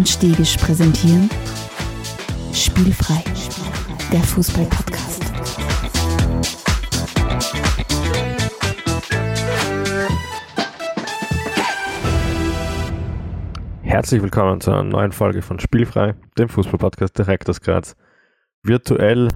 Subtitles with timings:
[0.00, 1.28] und Stegisch präsentieren
[2.54, 3.22] Spielfrei,
[4.10, 5.22] der Fußball-Podcast.
[13.82, 17.94] Herzlich willkommen zu einer neuen Folge von Spielfrei, dem Fußball-Podcast direkt aus Graz.
[18.62, 19.28] Virtuell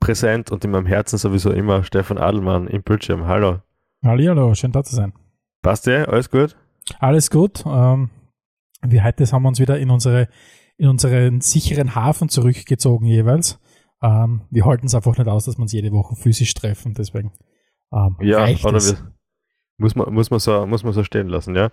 [0.00, 3.26] präsent und in meinem Herzen sowieso immer Stefan Adelmann im Bildschirm.
[3.26, 3.58] Hallo.
[4.02, 5.12] Hallo, schön da zu sein.
[5.60, 6.08] Passt dir?
[6.08, 6.56] Alles gut?
[6.98, 7.62] Alles gut.
[7.66, 8.08] Ähm,
[8.82, 10.28] wir heute haben wir uns wieder in unsere
[10.76, 13.60] in unseren sicheren Hafen zurückgezogen jeweils.
[14.02, 17.32] Ähm, wir halten es einfach nicht aus, dass wir uns jede Woche physisch treffen, deswegen.
[17.92, 19.12] Ähm, ja, oder wir,
[19.76, 21.70] muss man, muss, man so, muss man so stehen lassen, ja.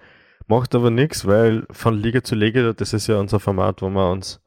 [0.48, 4.12] Macht aber nichts, weil von Liga zu Liga, das ist ja unser Format, wo wir
[4.12, 4.42] uns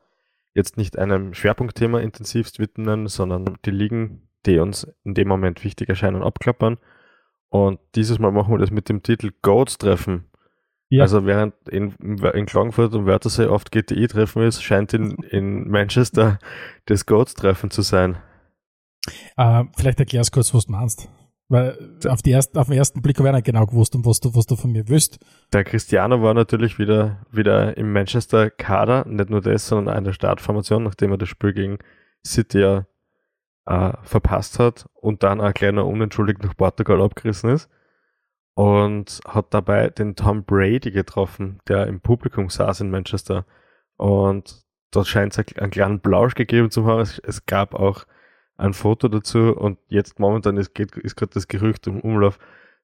[0.55, 5.88] jetzt nicht einem Schwerpunktthema intensivst widmen, sondern die Ligen, die uns in dem Moment wichtig
[5.88, 6.79] erscheinen, abklappern.
[7.49, 10.27] Und dieses Mal machen wir das mit dem Titel Goats treffen.
[10.93, 11.04] Ja.
[11.04, 16.38] Also während in, in Klagenfurt und Wörthersee oft GTI-Treffen ist, scheint in, in Manchester
[16.84, 18.18] das Goats-Treffen zu sein.
[19.38, 21.09] Äh, vielleicht erklärst du kurz, was du meinst.
[21.49, 24.34] Weil auf, die erst, auf den ersten Blick habe ich nicht genau gewusst, was du,
[24.34, 25.18] was du von mir wüsst.
[25.54, 30.12] Der Cristiano war natürlich wieder, wieder im Manchester-Kader, nicht nur das, sondern auch in der
[30.12, 31.79] Startformation, nachdem er das Spiel gegen
[32.23, 32.87] City ja
[33.65, 37.71] äh, verpasst hat und dann ein kleiner unentschuldigt nach Portugal abgerissen ist.
[38.55, 43.47] Und hat dabei den Tom Brady getroffen, der im Publikum saß in Manchester.
[43.97, 47.01] Und dort scheint es einen kleinen Blausch gegeben zu haben.
[47.01, 48.05] Es, gab auch
[48.57, 52.39] ein Foto dazu und jetzt momentan ist, ist gerade das Gerücht im Umlauf,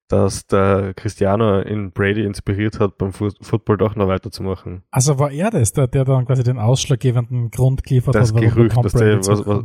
[0.08, 4.82] dass der Cristiano in Brady inspiriert hat, beim Football doch noch weiterzumachen.
[4.90, 8.42] Also war er das, der, der dann quasi den ausschlaggebenden Grund geliefert das hat?
[8.42, 9.64] Das Gerücht, dass der, was, was,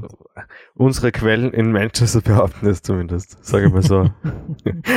[0.75, 4.09] unsere Quellen in Manchester behaupten es zumindest, sage ich mal so.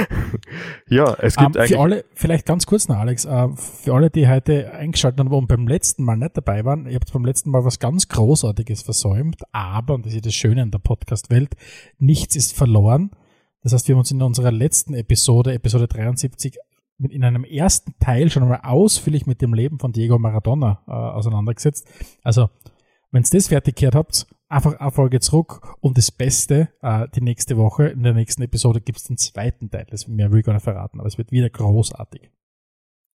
[0.88, 1.70] ja, es gibt um, ähm, eigentlich...
[1.70, 5.46] Für alle, vielleicht ganz kurz noch, Alex, uh, für alle, die heute eingeschaltet haben und
[5.46, 9.42] beim letzten Mal nicht dabei waren, ich habe beim letzten Mal was ganz Großartiges versäumt,
[9.52, 11.54] aber, und das ist das Schöne in der Podcast-Welt,
[11.98, 13.10] nichts ist verloren
[13.66, 16.56] das heißt, wir haben uns in unserer letzten Episode, Episode 73,
[17.00, 21.84] in einem ersten Teil schon einmal ausführlich mit dem Leben von Diego Maradona äh, auseinandergesetzt.
[22.22, 22.48] Also,
[23.10, 27.22] wenn ihr das fertig gehört habt, einfach eine Folge zurück und das Beste, äh, die
[27.22, 29.86] nächste Woche, in der nächsten Episode gibt es den zweiten Teil.
[29.90, 32.30] Das mehr will ich gar nicht verraten, aber es wird wieder großartig.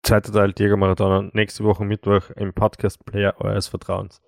[0.02, 4.20] Zweiter Teil Diego Maradona, nächste Woche Mittwoch im Podcast-Player eures Vertrauens.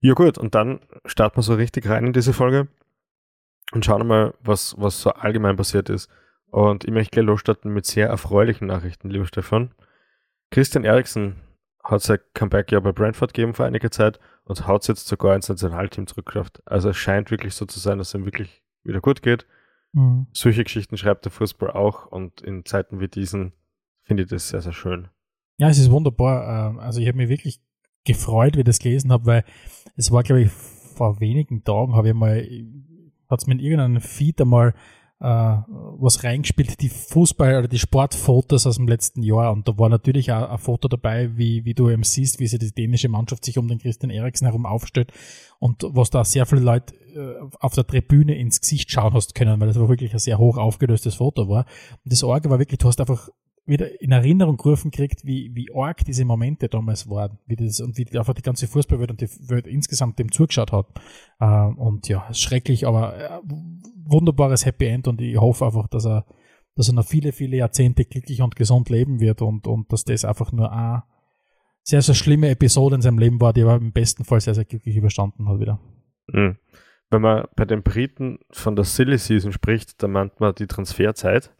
[0.00, 2.68] Ja gut, und dann starten wir so richtig rein in diese Folge
[3.72, 6.08] und schauen mal, was, was so allgemein passiert ist.
[6.50, 9.72] Und ich möchte gleich losstarten mit sehr erfreulichen Nachrichten, lieber Stefan.
[10.50, 11.36] Christian Eriksen
[11.82, 15.34] hat sein Comeback ja bei Brentford gegeben vor einiger Zeit und hat es jetzt sogar
[15.34, 16.62] ins Nationalteam zurückgeschafft.
[16.66, 19.46] Also es scheint wirklich so zu sein, dass es ihm wirklich wieder gut geht.
[19.92, 20.26] Mhm.
[20.32, 23.52] Solche Geschichten schreibt der Fußball auch und in Zeiten wie diesen
[24.02, 25.08] finde ich das sehr, sehr schön.
[25.56, 26.70] Ja, es ist wunderbar.
[26.70, 27.60] Ähm, also ich habe mich wirklich
[28.04, 29.44] gefreut, wie ich das gelesen habe, weil
[29.96, 32.46] es war, glaube ich, vor wenigen Tagen habe ich mal
[33.32, 34.74] hat es mir in irgendeinem Feed einmal
[35.22, 39.52] äh, was reingespielt, die Fußball- oder die Sportfotos aus dem letzten Jahr.
[39.52, 42.58] Und da war natürlich auch ein Foto dabei, wie, wie du eben siehst, wie sich
[42.58, 45.12] die dänische Mannschaft sich um den Christian Eriksen herum aufstellt
[45.60, 49.60] und was da sehr viele Leute äh, auf der Tribüne ins Gesicht schauen hast können,
[49.60, 51.66] weil das war wirklich ein sehr hoch aufgelöstes Foto war.
[52.04, 53.28] Und das Orge war wirklich, du hast einfach
[53.64, 57.96] wieder in Erinnerung gerufen kriegt, wie, wie arg diese Momente damals waren, wie das, und
[57.96, 60.86] wie einfach die ganze Fußballwelt und die Welt insgesamt dem zugeschaut hat.
[61.38, 63.40] Äh, und ja, schrecklich, aber äh,
[64.04, 66.26] wunderbares Happy End und ich hoffe einfach, dass er,
[66.74, 70.24] dass er noch viele, viele Jahrzehnte glücklich und gesund leben wird und, und dass das
[70.24, 71.04] einfach nur eine
[71.84, 74.64] sehr, sehr schlimme Episode in seinem Leben war, die er im besten Fall sehr, sehr
[74.64, 75.80] glücklich überstanden hat wieder.
[76.28, 76.56] Mhm.
[77.10, 81.54] Wenn man bei den Briten von der Silly Season spricht, dann meint man die Transferzeit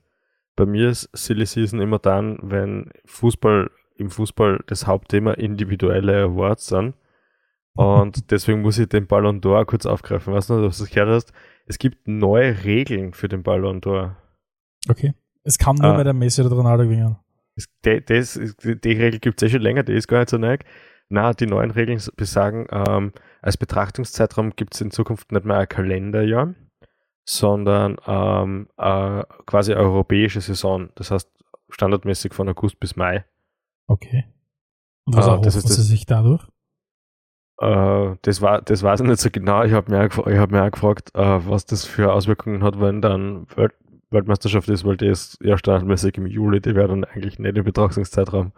[0.56, 6.66] bei mir ist Silly Season immer dann, wenn Fußball im Fußball das Hauptthema individuelle Awards
[6.66, 6.94] sind.
[7.74, 10.34] Und deswegen muss ich den Ballon d'Or kurz aufgreifen.
[10.34, 11.32] Weißt du, ob du das gehört hast?
[11.66, 14.16] Es gibt neue Regeln für den Ballon d'Or.
[14.88, 15.14] Okay.
[15.44, 15.96] Es kann nur ah.
[15.96, 17.16] bei der Messi oder Ronaldo gewinnen.
[17.56, 17.68] Das,
[18.06, 20.56] das, die Regel gibt es eh schon länger, die ist gar nicht so neu.
[21.08, 23.12] Na, die neuen Regeln besagen, ähm,
[23.42, 26.54] als Betrachtungszeitraum gibt es in Zukunft nicht mehr ein Kalenderjahr,
[27.24, 30.90] sondern ähm, äh, quasi europäische Saison.
[30.94, 31.30] Das heißt
[31.68, 33.24] standardmäßig von August bis Mai.
[33.86, 34.24] Okay.
[35.04, 36.42] Und was äh, erhoffen das Sie sich dadurch?
[37.58, 39.62] Äh, das, war, das weiß ich nicht so genau.
[39.64, 43.00] Ich habe mir, auch, hab mir auch gefragt, äh, was das für Auswirkungen hat, wenn
[43.00, 43.74] dann Welt
[44.12, 47.64] Weltmeisterschaft ist, weil die ist ja standardmäßig im Juli, die wäre dann eigentlich nicht im
[47.64, 48.52] Betrachtungszeitraum.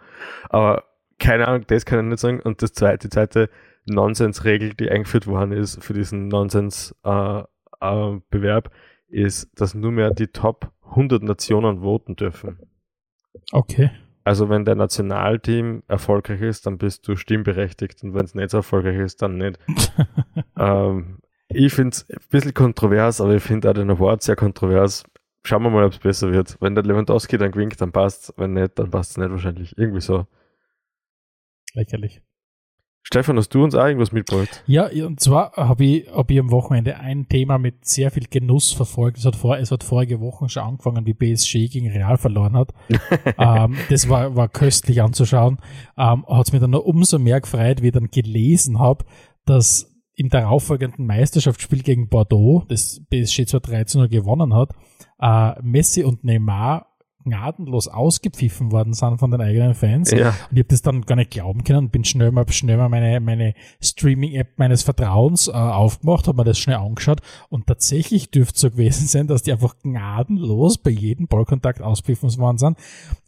[0.49, 0.85] Aber
[1.19, 2.41] keine Ahnung, das kann ich nicht sagen.
[2.41, 3.51] Und das zweite, die zweite
[3.87, 7.43] Nonsensregel, die eingeführt worden ist für diesen Nonsens, äh,
[7.85, 8.71] äh, Bewerb
[9.09, 12.59] ist, dass nur mehr die Top 100 Nationen voten dürfen.
[13.53, 13.91] Okay.
[14.25, 18.59] Also wenn der Nationalteam erfolgreich ist, dann bist du stimmberechtigt und wenn es nicht so
[18.59, 19.59] erfolgreich ist, dann nicht.
[20.59, 25.05] ähm, ich finde es ein bisschen kontrovers, aber ich finde auch den Award sehr kontrovers.
[25.45, 26.57] Schauen wir mal, ob es besser wird.
[26.61, 29.77] Wenn der Lewandowski dann gewinnt, dann passt Wenn nicht, dann passt es nicht wahrscheinlich.
[29.77, 30.27] Irgendwie so.
[31.75, 32.23] Lächerlich.
[33.07, 34.65] Stefan, hast du uns auch irgendwas mitgebracht?
[34.67, 38.73] Ja, und zwar habe ich, hab ich am Wochenende ein Thema mit sehr viel Genuss
[38.73, 39.19] verfolgt.
[39.19, 42.73] Es hat, vor, es hat vorige Wochen schon angefangen, wie PSG gegen Real verloren hat.
[43.39, 45.59] ähm, das war, war köstlich anzuschauen.
[45.99, 49.05] Ähm, hat es mir dann noch umso mehr gefreut, wie ich dann gelesen habe,
[49.45, 54.71] dass im darauffolgenden Meisterschaftsspiel gegen Bordeaux, das PSG zwar 13 gewonnen hat,
[55.21, 56.94] äh, Messi und Neymar
[57.25, 60.11] gnadenlos ausgepfiffen worden sind von den eigenen Fans.
[60.11, 60.29] Ja.
[60.29, 62.89] Und ich habe das dann gar nicht glauben können und bin schnell mal, schnell mal
[62.89, 68.55] meine, meine Streaming-App meines Vertrauens äh, aufgemacht, habe mir das schnell angeschaut und tatsächlich dürfte
[68.55, 72.79] es so gewesen sein, dass die einfach gnadenlos bei jedem Ballkontakt auspfiffen worden sind,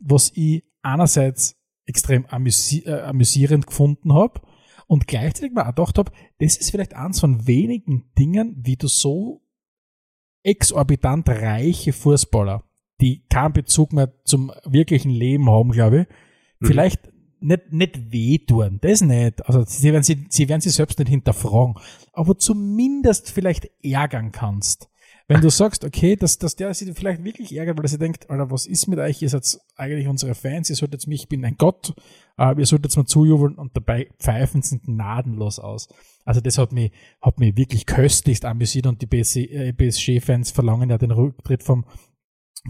[0.01, 1.57] was ich einerseits
[1.87, 4.41] extrem amüsi äh, amüsierend gefunden habe
[4.87, 8.89] und gleichzeitig mal auch gedacht habe, das ist vielleicht eins von wenigen Dingen, wie du
[8.89, 9.43] so
[10.43, 12.63] exorbitant reiche Fußballer
[13.01, 16.07] die keinen Bezug mehr zum wirklichen Leben haben, glaube ich,
[16.61, 16.67] mhm.
[16.67, 19.47] vielleicht nicht, nicht wehtun, das nicht.
[19.47, 21.75] Also sie werden, sie, sie werden sich selbst nicht hinterfragen,
[22.13, 24.89] aber zumindest vielleicht ärgern kannst.
[25.29, 28.31] Wenn du sagst, okay, dass, dass der sich vielleicht wirklich ärgert, weil er sich denkt,
[28.31, 29.23] Alter, was ist mit euch?
[29.23, 31.95] Ihr seid eigentlich unsere Fans, ihr solltet mich, ich bin ein Gott,
[32.39, 35.89] äh, ihr solltet mir zujubeln und dabei pfeifen sind gnadenlos aus.
[36.25, 41.11] Also das hat mich, hat mich wirklich köstlichst amüsiert und die PSG-Fans verlangen ja den
[41.11, 41.87] Rücktritt vom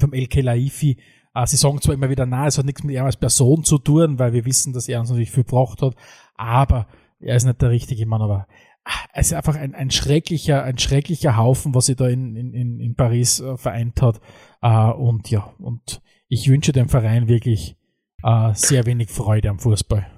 [0.00, 0.96] vom El Kelaifi.
[1.34, 3.78] Äh, sie sagen zwar immer wieder, na, es hat nichts mit ihm als Person zu
[3.78, 5.94] tun, weil wir wissen, dass er uns natürlich viel gebraucht hat,
[6.34, 6.86] aber
[7.20, 8.46] er ist nicht der richtige Mann, aber
[8.84, 12.80] ah, es ist einfach ein, ein schrecklicher, ein schrecklicher Haufen, was sie da in, in,
[12.80, 14.20] in Paris äh, vereint hat.
[14.62, 17.76] Äh, und ja, und ich wünsche dem Verein wirklich
[18.22, 20.06] äh, sehr wenig Freude am Fußball.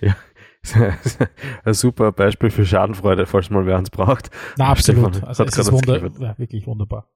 [0.00, 0.16] Ja,
[1.64, 4.30] ein super Beispiel für Schadenfreude, falls mal wer uns braucht.
[4.56, 5.22] Na, absolut.
[5.22, 7.08] Also es ist wunder, ja, wirklich wunderbar.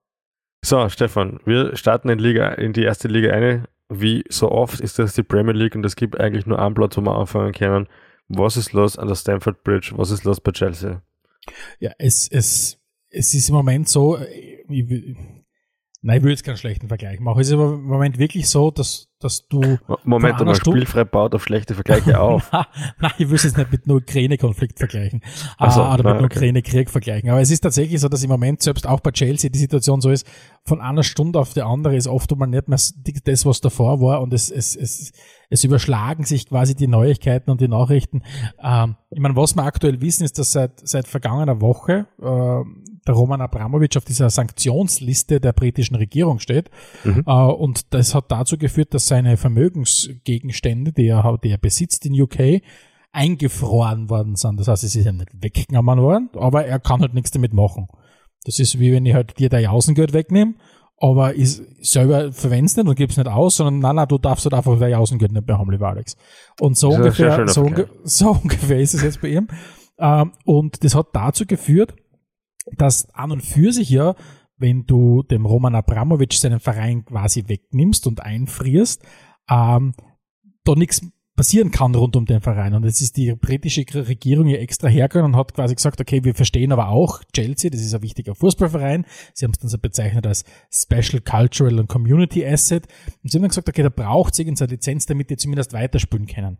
[0.69, 3.65] So, Stefan, wir starten in, Liga, in die erste Liga eine.
[3.89, 6.95] Wie so oft ist das die Premier League und es gibt eigentlich nur einen Platz,
[6.99, 7.89] wo wir anfangen können.
[8.29, 9.93] Was ist los an der Stamford Bridge?
[9.97, 11.01] Was ist los bei Chelsea?
[11.81, 12.79] Ja, es, es,
[13.09, 14.19] es ist im Moment so,
[14.69, 15.17] ich,
[16.03, 17.41] nein, ich will jetzt keinen schlechten Vergleich machen.
[17.41, 19.79] Es ist im Moment wirklich so, dass dass du.
[20.05, 22.51] Moment einmal, spielfrei baut auf schlechte Vergleiche auf.
[22.53, 25.23] nein, ich will es jetzt nicht mit nur Ukraine-Konflikt vergleichen.
[25.57, 27.29] Also, oder mit nur Ukraine-Krieg vergleichen.
[27.31, 30.11] Aber es ist tatsächlich so, dass im Moment selbst auch bei Chelsea die Situation so
[30.11, 30.27] ist,
[30.65, 32.79] von einer Stunde auf die andere ist oft mal nicht mehr
[33.25, 35.13] das, was davor war und es, es, es,
[35.51, 38.23] es überschlagen sich quasi die Neuigkeiten und die Nachrichten.
[38.63, 43.17] Ähm, ich meine, was wir aktuell wissen, ist, dass seit, seit vergangener Woche äh, der
[43.17, 46.71] Roman Abramowitsch auf dieser Sanktionsliste der britischen Regierung steht.
[47.05, 47.25] Mhm.
[47.27, 52.21] Äh, und das hat dazu geführt, dass seine Vermögensgegenstände, die er, die er besitzt in
[52.21, 52.63] UK,
[53.11, 54.61] eingefroren worden sind.
[54.61, 57.89] Das heißt, es ist ihm nicht weggenommen worden, aber er kann halt nichts damit machen.
[58.45, 60.55] Das ist wie wenn ich halt dir dein Jausengeld wegnehme,
[61.01, 64.55] aber ich selber verwend's nicht und gib's nicht aus, sondern nein, nein, du darfst halt
[64.55, 66.17] einfach dein Jausengeld nicht mehr haben, lieber Alex.
[66.61, 69.49] Und so ungefähr, so, unge so, ungefähr ist es jetzt bei ihm.
[69.99, 71.95] Ähm, und das hat dazu geführt,
[72.77, 74.15] dass an und für sich ja
[74.59, 79.03] wenn du dem Roman Abramowitsch seinen Verein quasi wegnimmst und einfrierst,
[79.49, 79.95] ähm,
[80.65, 81.01] da nichts
[81.37, 82.75] passieren kann rund um den Verein.
[82.75, 86.35] Und jetzt ist die britische Regierung hier extra hergegangen und hat quasi gesagt, okay, wir
[86.35, 89.07] verstehen aber auch Chelsea, das ist ein wichtiger Fußballverein.
[89.35, 92.89] Sie haben es dann so bezeichnet als Special Cultural and Community Asset.
[93.23, 96.27] Und sie haben dann gesagt, okay, da braucht es irgendeine Lizenz, damit die zumindest weiterspielen
[96.27, 96.59] können.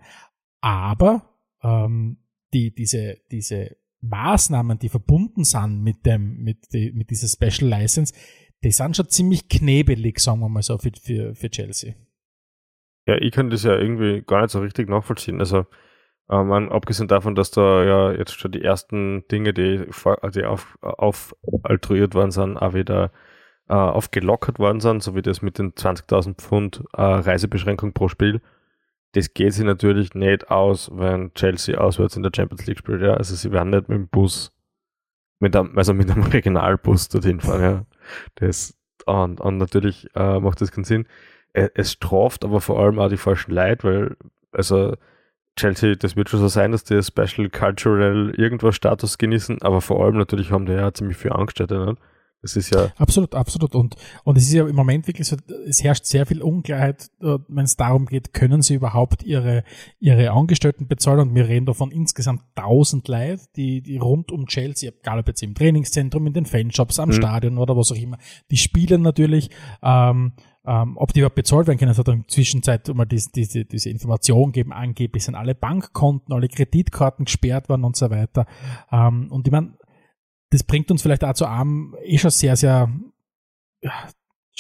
[0.61, 1.29] Aber
[1.65, 2.19] ähm,
[2.55, 8.15] die, diese, diese Maßnahmen, die verbunden sind mit dem, mit, die, mit dieser Special License,
[8.63, 11.95] die sind schon ziemlich knebelig, sagen wir mal so, für, für, für Chelsea.
[13.07, 15.41] Ja, ich kann das ja irgendwie gar nicht so richtig nachvollziehen.
[15.41, 15.67] Also,
[16.31, 19.87] ähm, abgesehen davon, dass da ja jetzt schon die ersten Dinge, die,
[20.35, 23.13] die auf, aufaltruiert worden sind, auch wieder
[23.69, 28.43] äh, aufgelockert worden sind, so wie das mit den 20.000 Pfund äh, Reisebeschränkung pro Spiel
[29.13, 33.03] das geht sich natürlich nicht aus, wenn Chelsea auswärts in der Champions League spielt.
[33.03, 33.15] Ja?
[33.15, 34.53] Also sie werden nicht mit dem Bus,
[35.39, 37.63] mit einem, also mit einem Regionalbus dorthin fahren.
[37.63, 37.87] Ja?
[38.37, 41.07] Das, und, und natürlich äh, macht das keinen Sinn.
[41.53, 44.17] Es, es straft aber vor allem auch die falschen Leute, weil
[44.53, 44.95] also
[45.57, 50.05] Chelsea, das wird schon so sein, dass die Special Cultural irgendwas Status genießen, aber vor
[50.05, 51.85] allem natürlich haben die ja ziemlich viel Angestellte.
[51.85, 52.01] Nicht?
[52.41, 52.93] Es ist ja.
[52.97, 53.75] Absolut, absolut.
[53.75, 57.39] Und, und es ist ja im Moment wirklich so, es herrscht sehr viel Unklarheit, äh,
[57.49, 59.65] wenn es darum geht, können sie überhaupt ihre,
[59.99, 61.21] ihre Angestellten bezahlen?
[61.21, 65.43] Und wir reden davon insgesamt tausend Leute, die, die rund um Chelsea, egal ob jetzt
[65.43, 67.15] im Trainingszentrum, in den Fanshops, am mhm.
[67.15, 68.19] Stadion oder was auch immer,
[68.53, 69.51] die spielen natürlich,
[69.83, 70.33] ähm,
[70.65, 73.65] ähm, ob die überhaupt bezahlt werden können, es hat in der Zwischenzeit immer diese, diese,
[73.65, 78.47] diese Information geben, angeblich sind alle Bankkonten, alle Kreditkarten gesperrt worden und so weiter.
[78.93, 79.73] Ähm, und ich meine,
[80.51, 82.91] das bringt uns vielleicht auch zu einem eh schon sehr, sehr
[83.83, 83.93] ja,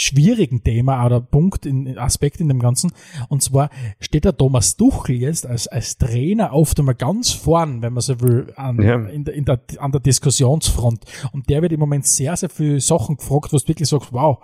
[0.00, 2.92] schwierigen Thema oder Punkt, in, Aspekt in dem Ganzen.
[3.28, 3.68] Und zwar
[3.98, 8.20] steht der Thomas Tuchel jetzt als, als Trainer oft einmal ganz vorn, wenn man so
[8.20, 8.94] will, an, ja.
[9.06, 11.04] in der, in der, an der Diskussionsfront.
[11.32, 14.38] Und der wird im Moment sehr, sehr viele Sachen gefragt, wo du wirklich sagst, wow,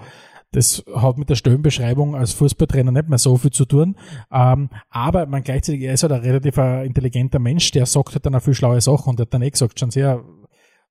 [0.51, 3.97] das hat mit der Stellenbeschreibung als Fußballtrainer nicht mehr so viel zu tun.
[4.33, 8.35] Ähm, aber man gleichzeitig, er ist halt ein relativ intelligenter Mensch, der sagt halt dann
[8.35, 10.25] auch viel schlaue Sachen und hat dann eh gesagt, schon sehr,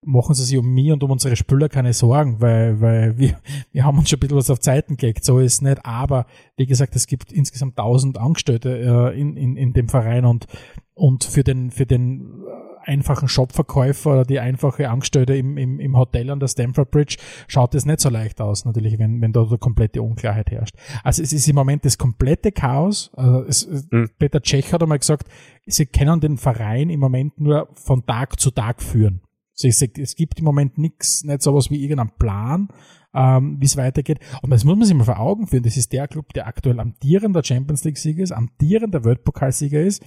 [0.05, 3.39] machen Sie sich um mich und um unsere Spieler keine Sorgen, weil, weil wir,
[3.71, 5.85] wir haben uns schon ein bisschen was auf Zeiten gelegt, so ist es nicht.
[5.85, 6.25] Aber
[6.57, 10.47] wie gesagt, es gibt insgesamt tausend Angestellte äh, in, in, in dem Verein und,
[10.93, 12.43] und für den, für den
[12.85, 17.17] einfachen Shopverkäufer oder die einfache Angestellte im, im, im Hotel an der Stamford Bridge
[17.47, 20.75] schaut es nicht so leicht aus, natürlich, wenn, wenn da komplette Unklarheit herrscht.
[21.03, 23.11] Also es ist im Moment das komplette Chaos.
[23.15, 24.09] Also es, mhm.
[24.19, 25.27] Peter Tschech hat einmal gesagt,
[25.65, 29.21] sie können den Verein im Moment nur von Tag zu Tag führen.
[29.61, 32.69] Also es gibt im Moment nichts, nicht sowas wie irgendeinen Plan,
[33.13, 34.19] ähm, wie es weitergeht.
[34.41, 35.63] Und das muss man sich mal vor Augen führen.
[35.63, 40.03] Das ist der Club, der aktuell amtierender Champions League-Sieger ist, amtierender Weltpokalsieger ist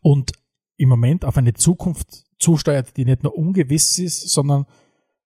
[0.00, 0.32] und
[0.76, 4.66] im Moment auf eine Zukunft zusteuert, die nicht nur ungewiss ist, sondern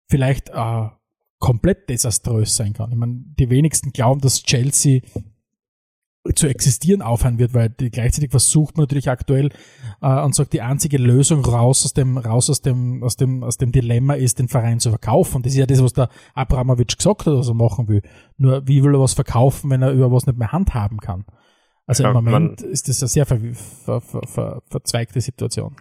[0.09, 0.89] vielleicht äh,
[1.39, 2.91] komplett desaströs sein kann.
[2.91, 5.01] Ich meine, die wenigsten glauben, dass Chelsea
[6.35, 9.51] zu existieren aufhören wird, weil die gleichzeitig versucht man natürlich aktuell
[10.03, 13.57] äh, und sagt, die einzige Lösung raus aus dem, raus aus dem, aus dem, aus
[13.57, 15.43] dem Dilemma ist, den Verein zu verkaufen.
[15.43, 18.03] Das ist ja das, was der Abramowitsch gesagt hat, was er machen will.
[18.37, 21.25] Nur wie will er was verkaufen, wenn er über was nicht mehr handhaben kann?
[21.87, 25.75] Also ja, im Moment ist das eine sehr ver, ver, ver, verzweigte Situation.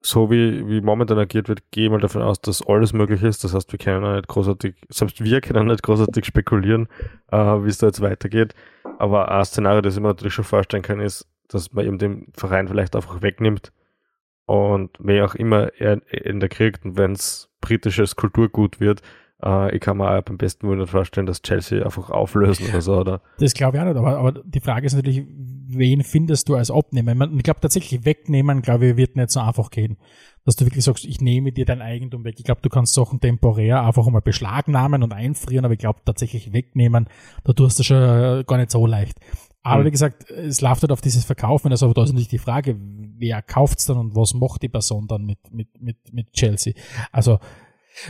[0.00, 3.42] So wie, wie momentan agiert wird, gehe ich mal davon aus, dass alles möglich ist.
[3.42, 6.88] Das heißt, wir können auch nicht großartig, selbst wir können nicht großartig spekulieren,
[7.32, 8.54] äh, wie es da jetzt weitergeht.
[8.98, 12.32] Aber ein Szenario, das ich mir natürlich schon vorstellen kann, ist, dass man eben den
[12.34, 13.72] Verein vielleicht einfach wegnimmt
[14.48, 19.02] und wer auch immer er in der kriegt wenn es britisches Kulturgut wird,
[19.42, 22.80] äh, ich kann mir auch beim besten Willen nicht vorstellen, dass Chelsea einfach auflösen oder
[22.80, 23.20] so, oder?
[23.38, 26.70] Das glaube ich auch nicht, aber, aber die Frage ist natürlich, wen findest du als
[26.70, 27.12] Abnehmer?
[27.36, 29.98] Ich glaube tatsächlich wegnehmen, glaube ich, wird nicht so einfach gehen.
[30.44, 32.36] Dass du wirklich sagst, ich nehme dir dein Eigentum weg.
[32.38, 36.52] Ich glaube, du kannst Sachen temporär einfach einmal beschlagnahmen und einfrieren, aber ich glaube tatsächlich
[36.52, 37.06] wegnehmen,
[37.44, 39.18] da tust du schon gar nicht so leicht.
[39.62, 39.86] Aber mhm.
[39.86, 41.70] wie gesagt, es läuft halt auf dieses Verkaufen.
[41.70, 42.76] Also da ist natürlich die Frage,
[43.18, 46.72] wer kauft's dann und was macht die Person dann mit, mit, mit, mit Chelsea?
[47.12, 47.38] Also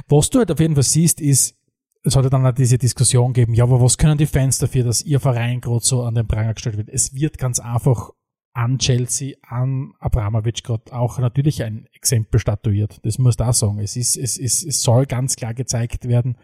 [0.09, 1.57] was du halt auf jeden Fall siehst, ist,
[2.05, 4.85] es hat ja dann auch diese Diskussion gegeben, ja, aber was können die Fans dafür,
[4.85, 6.89] dass ihr Verein gerade so an den Pranger gestellt wird?
[6.89, 8.11] Es wird ganz einfach
[8.53, 12.99] an Chelsea, an Abramovic gerade auch natürlich ein Exempel statuiert.
[13.05, 13.79] Das muss da sagen.
[13.79, 16.37] Es ist, es ist, es soll ganz klar gezeigt werden,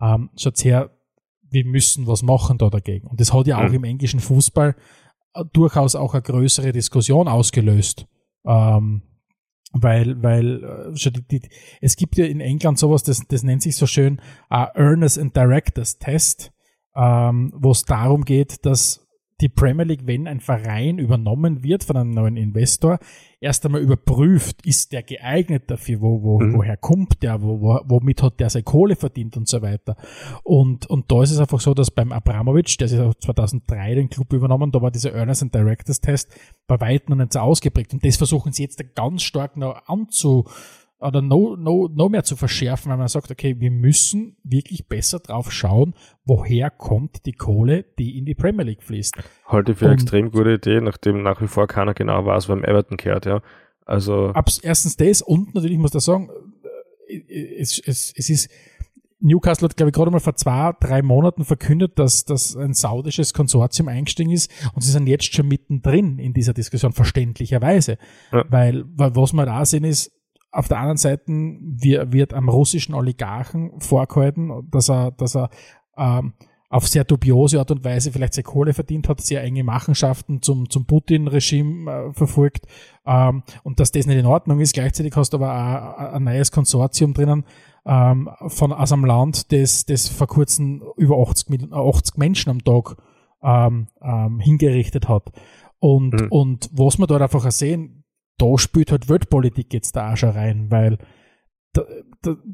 [0.00, 0.90] ähm, schaut her,
[1.50, 3.06] wir müssen was machen da dagegen.
[3.06, 3.76] Und das hat ja auch mhm.
[3.76, 4.76] im englischen Fußball
[5.34, 8.06] äh, durchaus auch eine größere Diskussion ausgelöst.
[8.44, 9.02] Ähm,
[9.72, 11.46] weil, weil äh,
[11.80, 15.36] es gibt ja in England sowas, das, das nennt sich so schön uh, Earners and
[15.36, 16.52] Directors Test,
[16.94, 19.03] ähm, wo es darum geht, dass
[19.44, 22.98] die Premier League, wenn ein Verein übernommen wird von einem neuen Investor,
[23.40, 26.54] erst einmal überprüft, ist der geeignet dafür, wo, wo, mhm.
[26.54, 29.96] woher kommt der, wo, wo, womit hat der seine Kohle verdient und so weiter.
[30.44, 34.32] Und, und da ist es einfach so, dass beim Abramovic, der ist 2003 den Club
[34.32, 36.34] übernommen, da war dieser Earners and Directors Test
[36.66, 37.92] bei weitem noch nicht so ausgeprägt.
[37.92, 40.44] Und das versuchen sie jetzt ganz stark noch anzu,
[41.04, 45.18] oder no, no, no mehr zu verschärfen, weil man sagt, okay, wir müssen wirklich besser
[45.18, 45.94] drauf schauen,
[46.24, 49.14] woher kommt die Kohle, die in die Premier League fließt.
[49.46, 52.64] Halte ich für eine extrem gute Idee, nachdem nach wie vor keiner genau weiß, wem
[52.64, 53.42] Everton kehrt, ja.
[53.84, 54.28] Also.
[54.28, 56.30] Abs erstens das und natürlich muss ich sagen,
[57.08, 58.50] äh, es, es, es ist,
[59.20, 63.32] Newcastle hat, glaube ich, gerade mal vor zwei, drei Monaten verkündet, dass, dass ein saudisches
[63.32, 67.98] Konsortium eingestiegen ist und sie sind jetzt schon mittendrin in dieser Diskussion, verständlicherweise.
[68.32, 68.44] Ja.
[68.48, 70.12] Weil, weil was wir da sehen ist,
[70.54, 75.50] auf der anderen Seite wird am russischen Oligarchen vorgehalten, dass er, dass er
[75.96, 76.34] ähm,
[76.70, 80.68] auf sehr dubiose Art und Weise vielleicht sehr Kohle verdient hat, sehr enge Machenschaften zum,
[80.70, 82.66] zum Putin-Regime äh, verfolgt
[83.06, 84.74] ähm, und dass das nicht in Ordnung ist.
[84.74, 87.44] Gleichzeitig hast du aber auch ein neues Konsortium drinnen
[87.86, 92.96] ähm, von aus einem Land, das, das vor kurzem über 80, 80 Menschen am Tag
[93.42, 95.30] ähm, ähm, hingerichtet hat.
[95.78, 96.26] Und, mhm.
[96.30, 98.03] und was wir dort einfach sehen,
[98.38, 100.98] da spielt halt Weltpolitik jetzt da auch schon rein, weil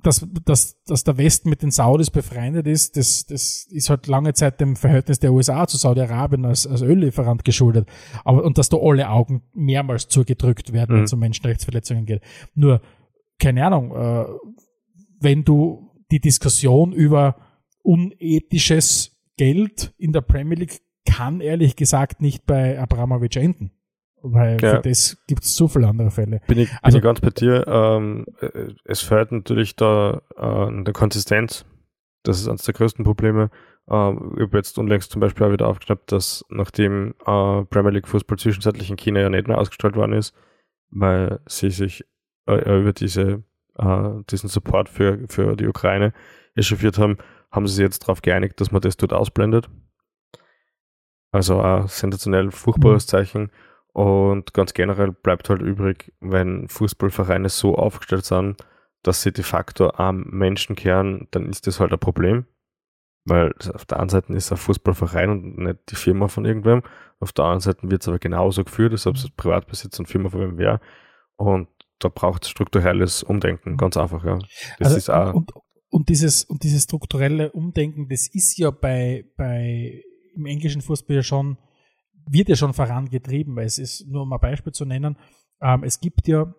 [0.03, 4.33] dass, dass, dass der Westen mit den Saudis befreundet ist, das, das ist halt lange
[4.33, 7.89] Zeit dem Verhältnis der USA zu Saudi-Arabien als, als Öllieferant geschuldet.
[8.25, 10.99] Aber, und dass da alle Augen mehrmals zugedrückt werden, mhm.
[10.99, 12.23] wenn es um Menschenrechtsverletzungen geht.
[12.55, 12.81] Nur,
[13.39, 14.25] keine Ahnung, äh,
[15.21, 17.37] wenn du die Diskussion über
[17.83, 23.73] unethisches Geld in der Premier League kann ehrlich gesagt nicht bei Abramovic enden.
[24.23, 24.77] Weil ja.
[24.77, 26.41] für das gibt es so viele andere Fälle.
[26.47, 27.67] Bin ich, bin also, ich ganz bei dir.
[27.67, 31.65] Ähm, äh, es fehlt natürlich da äh, der Konsistenz.
[32.23, 33.51] Das ist eines der größten Probleme.
[33.89, 38.09] Ähm, ich habe jetzt unlängst zum Beispiel auch wieder aufgeschnappt, dass nachdem äh, Premier League
[38.09, 40.35] Fußball zwischenzeitlich in China ja nicht mehr ausgestrahlt worden ist,
[40.91, 42.05] weil sie sich
[42.47, 43.43] äh, über diese,
[43.79, 46.13] äh, diesen Support für, für die Ukraine
[46.55, 47.19] echauffiert haben,
[47.51, 49.69] haben sie sich jetzt darauf geeinigt, dass man das dort ausblendet.
[51.33, 53.09] Also ein sensationell furchtbares mhm.
[53.09, 53.51] Zeichen.
[53.93, 58.57] Und ganz generell bleibt halt übrig, wenn Fußballvereine so aufgestellt sind,
[59.03, 62.47] dass sie de facto am Menschen kehren, dann ist das halt ein Problem.
[63.25, 66.83] Weil auf der einen Seite ist ein Fußballverein und nicht die Firma von irgendwem.
[67.19, 70.31] Auf der anderen Seite wird es aber genauso geführt, als ob es Privatbesitz und Firma
[70.31, 70.81] von wem wäre.
[71.37, 71.69] Und
[71.99, 74.39] da braucht es strukturelles Umdenken, ganz einfach, ja.
[74.79, 75.53] Das also, ist auch und,
[75.91, 80.03] und, dieses, und dieses strukturelle Umdenken, das ist ja bei, bei
[80.35, 81.59] im englischen Fußball ja schon
[82.33, 85.17] wird ja schon vorangetrieben, weil es ist, nur um ein Beispiel zu nennen,
[85.61, 86.53] ähm, es gibt ja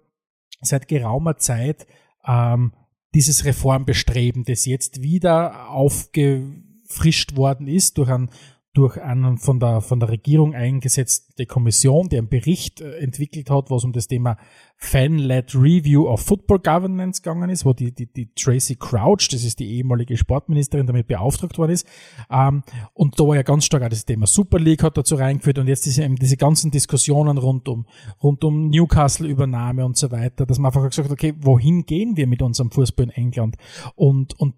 [0.62, 1.88] seit geraumer Zeit
[2.26, 2.74] ähm,
[3.14, 8.30] dieses Reformbestreben, das jetzt wieder aufgefrischt worden ist durch einen
[8.74, 13.70] durch eine von der, von der Regierung eingesetzte Kommission, die einen Bericht äh, entwickelt hat,
[13.70, 14.38] was um das Thema
[14.78, 19.60] Fan-led Review of Football Governance gegangen ist, wo die, die, die Tracy Crouch, das ist
[19.60, 21.86] die ehemalige Sportministerin, damit beauftragt worden ist.
[22.32, 22.64] Ähm,
[22.94, 25.68] und da war ja ganz stark auch das Thema Super League hat dazu reingeführt und
[25.68, 27.86] jetzt diese, diese ganzen Diskussionen rund um,
[28.24, 32.26] rund um Newcastle-Übernahme und so weiter, dass man einfach gesagt hat, okay, wohin gehen wir
[32.26, 33.58] mit unserem Fußball in England?
[33.96, 34.56] Und, und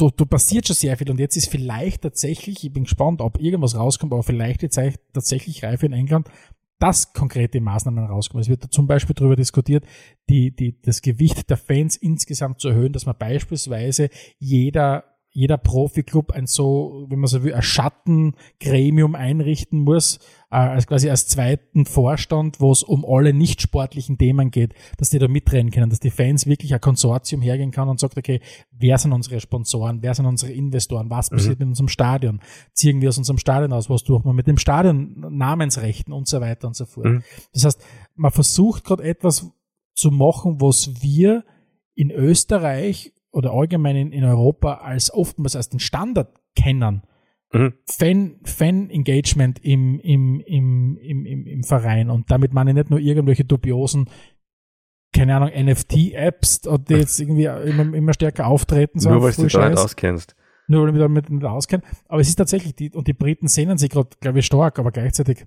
[0.00, 3.40] da, da passiert schon sehr viel und jetzt ist vielleicht tatsächlich, ich bin gespannt, ob
[3.40, 4.80] irgendwas rauskommt, aber vielleicht jetzt
[5.12, 6.28] tatsächlich reif in England,
[6.78, 8.40] dass konkrete Maßnahmen rauskommen.
[8.40, 9.84] Es wird zum Beispiel darüber diskutiert,
[10.30, 16.32] die, die, das Gewicht der Fans insgesamt zu erhöhen, dass man beispielsweise jeder jeder Profiklub
[16.32, 20.18] ein so, wenn man so will, ein Schattengremium einrichten muss,
[20.50, 25.10] äh, als quasi als zweiten Vorstand, wo es um alle nicht sportlichen Themen geht, dass
[25.10, 28.40] die da mitreden können, dass die Fans wirklich ein Konsortium hergehen kann und sagt, okay,
[28.72, 31.36] wer sind unsere Sponsoren, wer sind unsere Investoren, was mhm.
[31.36, 32.40] passiert mit unserem Stadion,
[32.72, 36.40] ziehen wir aus unserem Stadion aus, was tun wir mit dem Stadion, Namensrechten und so
[36.40, 37.06] weiter und so fort.
[37.06, 37.22] Mhm.
[37.52, 37.80] Das heißt,
[38.16, 39.48] man versucht gerade etwas
[39.94, 41.44] zu machen, was wir
[41.94, 47.02] in Österreich oder allgemein in, in Europa als oftmals als den Standard kennen.
[47.52, 47.74] Mhm.
[47.86, 52.10] Fan, Fan-Engagement im, im, im, im, im, im Verein.
[52.10, 54.08] Und damit meine ich nicht nur irgendwelche dubiosen,
[55.12, 59.00] keine Ahnung, NFT-Apps, die jetzt irgendwie immer, immer stärker auftreten.
[59.00, 60.36] So nur weil du dich da nicht auskennst.
[60.68, 61.82] Nur weil ich mich damit nicht auskenne.
[62.06, 64.92] Aber es ist tatsächlich, die, und die Briten sehnen sich gerade, glaube ich, stark, aber
[64.92, 65.44] gleichzeitig,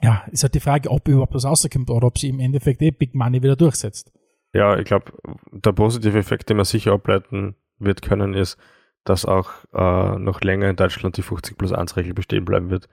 [0.00, 2.92] ja, ist halt die Frage, ob überhaupt was rauskommt oder ob sie im Endeffekt eh
[2.92, 4.12] Big Money wieder durchsetzt.
[4.52, 5.12] Ja, ich glaube,
[5.52, 8.58] der positive Effekt, den man sicher ableiten wird können, ist,
[9.04, 12.88] dass auch äh, noch länger in Deutschland die 50 plus 1 Regel bestehen bleiben wird.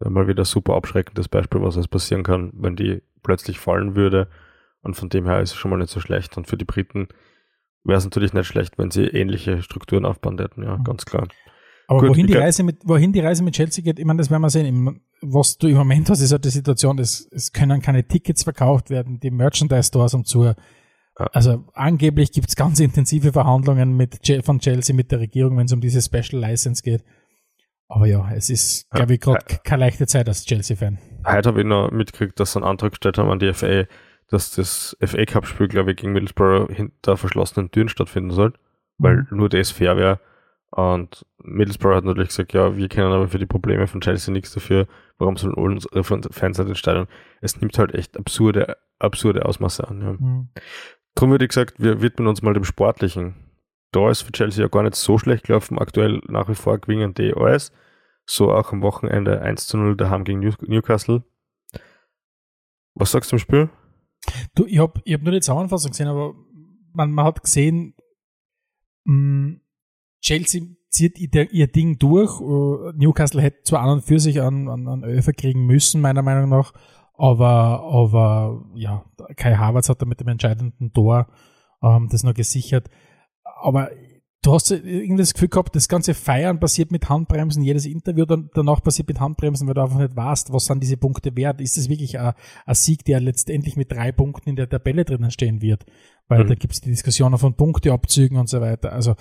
[0.00, 4.28] Mal wieder ein super abschreckendes Beispiel, was es passieren kann, wenn die plötzlich fallen würde.
[4.82, 6.36] Und von dem her ist es schon mal nicht so schlecht.
[6.36, 7.08] Und für die Briten
[7.84, 10.84] wäre es natürlich nicht schlecht, wenn sie ähnliche Strukturen aufbauen hätten, ja, mhm.
[10.84, 11.26] ganz klar.
[11.88, 14.30] Aber Gut, wohin, die Reise mit, wohin die Reise mit Chelsea geht, ich meine, das
[14.30, 15.00] werden wir sehen.
[15.22, 18.90] Was du im Moment hast, ist halt die Situation, es, es können keine Tickets verkauft
[18.90, 20.52] werden, die Merchandise-Stores um zu
[21.32, 25.72] also angeblich gibt es ganz intensive Verhandlungen mit, von Chelsea mit der Regierung, wenn es
[25.72, 27.04] um diese Special License geht.
[27.88, 30.98] Aber ja, es ist, glaube ich, gerade keine leichte Zeit als Chelsea-Fan.
[31.26, 33.84] Heute habe ich noch mitgekriegt, dass sie einen Antrag gestellt haben an die FA,
[34.28, 38.52] dass das FA Cup-Spiel, glaube ich, gegen Middlesbrough hinter verschlossenen Türen stattfinden soll,
[38.98, 39.38] weil mhm.
[39.38, 40.20] nur das fair wäre.
[40.70, 44.52] Und Middlesbrough hat natürlich gesagt, ja, wir kennen aber für die Probleme von Chelsea nichts
[44.52, 44.86] dafür.
[45.16, 47.06] Warum sollen unsere Fans nicht entscheiden?
[47.40, 50.02] Es nimmt halt echt absurde, absurde Ausmaße an.
[50.02, 50.12] Ja.
[50.12, 50.48] Mhm.
[51.18, 53.34] Darum würde ich gesagt, wir widmen uns mal dem Sportlichen.
[53.90, 55.76] Da ist für Chelsea ja gar nicht so schlecht gelaufen.
[55.76, 57.72] Aktuell nach wie vor gewinnen die alles.
[58.24, 61.24] So auch am Wochenende 1 zu 0 daheim gegen Newcastle.
[62.94, 63.68] Was sagst du zum Spiel?
[64.54, 66.36] Du, ich habe ich hab nur die Zusammenfassung gesehen, aber
[66.92, 67.96] man, man hat gesehen,
[69.04, 69.60] mh, mm,
[70.20, 72.40] Chelsea zieht ihr, Ding durch.
[72.40, 76.74] Uh, Newcastle hätte zwar an und für sich an Öfer kriegen müssen, meiner Meinung nach,
[77.18, 79.04] aber, aber ja,
[79.36, 81.26] Kai Havertz hat da mit dem entscheidenden Tor
[81.82, 82.88] ähm, das noch gesichert.
[83.60, 83.90] Aber
[84.42, 88.50] du hast irgendwie das Gefühl gehabt, das ganze Feiern passiert mit Handbremsen, jedes Interview dann,
[88.54, 91.60] danach passiert mit Handbremsen, weil du einfach nicht weißt, was sind diese Punkte wert.
[91.60, 95.32] Ist das wirklich ein, ein Sieg, der letztendlich mit drei Punkten in der Tabelle drinnen
[95.32, 95.84] stehen wird?
[96.28, 96.48] Weil mhm.
[96.48, 98.92] da gibt es die Diskussionen von Punkteabzügen und so weiter.
[98.92, 99.16] Also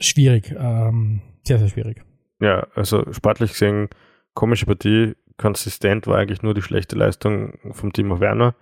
[0.00, 2.04] schwierig, ähm, sehr, sehr schwierig.
[2.40, 3.88] Ja, also sportlich gesehen,
[4.34, 8.54] komische Partie, konsistent war eigentlich nur die schlechte Leistung vom Timo Werner.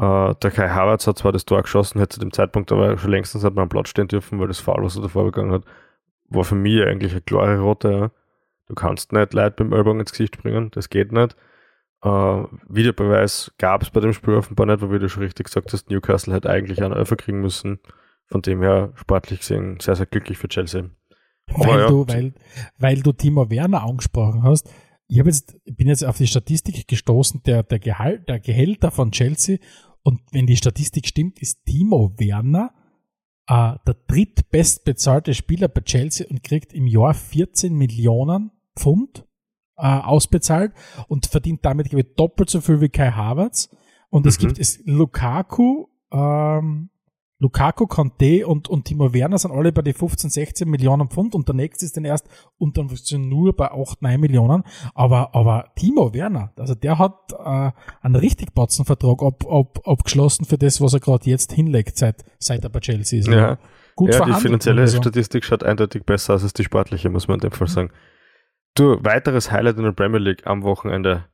[0.00, 3.12] Uh, der Kai Havertz hat zwar das Tor geschossen, hätte zu dem Zeitpunkt aber schon
[3.12, 5.64] längstens hat man am Platz stehen dürfen, weil das Foul, was er davor begangen hat,
[6.28, 7.90] war für mich eigentlich eine klare Rote.
[7.90, 8.10] Ja.
[8.66, 11.36] Du kannst nicht Leute beim Ellbogen ins Gesicht springen, das geht nicht.
[12.04, 15.72] Uh, Videobeweis gab es bei dem Spiel offenbar nicht, weil wie du schon richtig gesagt
[15.72, 17.78] hast, Newcastle hätte eigentlich einen Elfer kriegen müssen.
[18.26, 20.90] Von dem her sportlich gesehen sehr, sehr glücklich für Chelsea.
[21.46, 22.34] weil, ja, du, weil,
[22.78, 24.70] weil du Timo Werner angesprochen hast,
[25.14, 29.12] ich habe jetzt, bin jetzt auf die Statistik gestoßen, der, der, Gehalt, der Gehälter von
[29.12, 29.58] Chelsea.
[30.02, 32.72] Und wenn die Statistik stimmt, ist Timo Werner
[33.46, 39.24] äh, der drittbestbezahlte Spieler bei Chelsea und kriegt im Jahr 14 Millionen Pfund
[39.76, 40.72] äh, ausbezahlt
[41.06, 43.70] und verdient damit ich, doppelt so viel wie Kai Havertz.
[44.10, 44.48] Und es mhm.
[44.48, 46.90] gibt es Lukaku, ähm,
[47.44, 51.46] Lukaku, Conte und, und Timo Werner sind alle bei den 15, 16 Millionen Pfund und
[51.46, 52.26] der nächste ist dann erst
[52.56, 52.86] unter
[53.18, 54.64] nur bei 8, 9 Millionen.
[54.94, 60.56] Aber, aber Timo Werner, also der hat äh, einen richtig Batzenvertrag ab, ab, abgeschlossen für
[60.56, 63.28] das, was er gerade jetzt hinlegt, seit, seit er bei Chelsea ist.
[63.28, 63.58] Ja,
[63.94, 64.96] Gut ja die finanzielle also.
[64.96, 67.90] Statistik schaut eindeutig besser aus als die sportliche, muss man in dem Fall sagen.
[68.74, 71.26] Du, weiteres Highlight in der Premier League am Wochenende.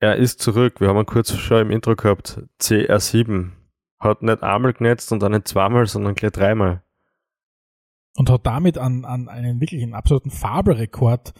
[0.00, 0.80] Er ist zurück.
[0.80, 2.42] Wir haben ihn kurz schon im Intro gehabt.
[2.60, 3.52] CR7
[4.00, 6.82] hat nicht einmal genetzt und auch nicht zweimal, sondern gleich dreimal.
[8.16, 11.32] Und hat damit an, an einen wirklichen absoluten Fabelrekord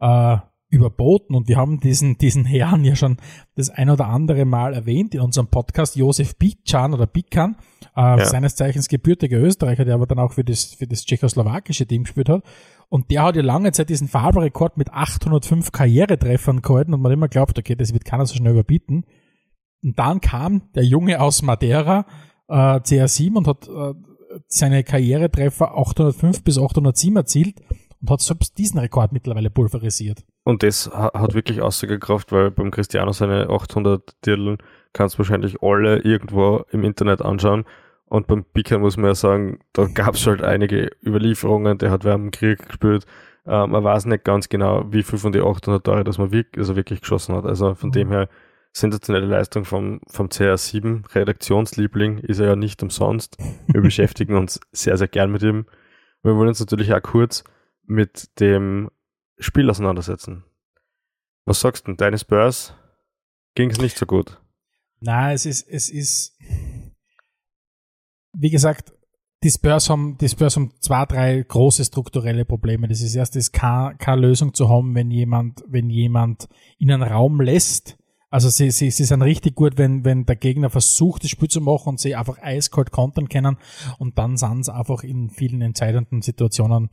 [0.00, 0.38] äh,
[0.70, 1.34] überboten.
[1.34, 3.16] Und wir haben diesen, diesen Herrn ja schon
[3.56, 7.56] das ein oder andere Mal erwähnt in unserem Podcast, Josef Bican oder Bican,
[7.96, 8.24] äh, ja.
[8.24, 12.28] seines Zeichens gebürtiger Österreicher, der aber dann auch für das, für das tschechoslowakische Team gespielt
[12.28, 12.44] hat.
[12.88, 17.28] Und der hat ja lange Zeit diesen Fabelrekord mit 805 Karrieretreffern gehalten und man immer
[17.28, 19.04] glaubt, okay, das wird keiner so schnell überbieten.
[19.82, 22.06] Und dann kam der Junge aus Madeira,
[22.48, 23.94] äh, CR7, und hat äh,
[24.46, 27.60] seine Karrieretreffer 805 bis 807 erzielt
[28.00, 30.24] und hat selbst diesen Rekord mittlerweile pulverisiert.
[30.44, 34.58] Und das hat wirklich Aussagekraft, weil beim Cristiano seine 800 Dirlen
[34.92, 37.64] kannst du wahrscheinlich alle irgendwo im Internet anschauen.
[38.06, 42.04] Und beim Picker muss man ja sagen, da gab es halt einige Überlieferungen, der hat
[42.04, 43.06] während dem Krieg gespielt.
[43.46, 46.58] Ähm, man weiß nicht ganz genau, wie viel von den 800 Tore das man wirklich,
[46.58, 47.44] also wirklich geschossen hat.
[47.44, 47.94] Also von mhm.
[47.94, 48.28] dem her
[48.72, 53.36] sensationelle Leistung vom, vom CR7, Redaktionsliebling, ist er ja nicht umsonst.
[53.66, 55.66] Wir beschäftigen uns sehr, sehr gern mit ihm.
[56.22, 57.44] Wir wollen uns natürlich auch kurz
[57.84, 58.90] mit dem
[59.38, 60.44] Spiel auseinandersetzen.
[61.44, 61.94] Was sagst du?
[61.94, 62.74] Deine Spurs
[63.54, 64.40] ging es nicht so gut?
[65.00, 66.38] Nein, es ist, es ist,
[68.34, 68.92] wie gesagt,
[69.42, 72.86] die Spurs haben, die Spurs haben zwei, drei große strukturelle Probleme.
[72.88, 77.40] Das ist erstens keine, keine Lösung zu haben, wenn jemand, wenn jemand in einen Raum
[77.40, 77.96] lässt,
[78.30, 81.60] also sie, sie, sie sind richtig gut, wenn, wenn der Gegner versucht, das Spiel zu
[81.60, 83.58] machen und sie einfach eiskalt kontern können
[83.98, 86.90] und dann sind sie einfach in vielen entscheidenden Situationen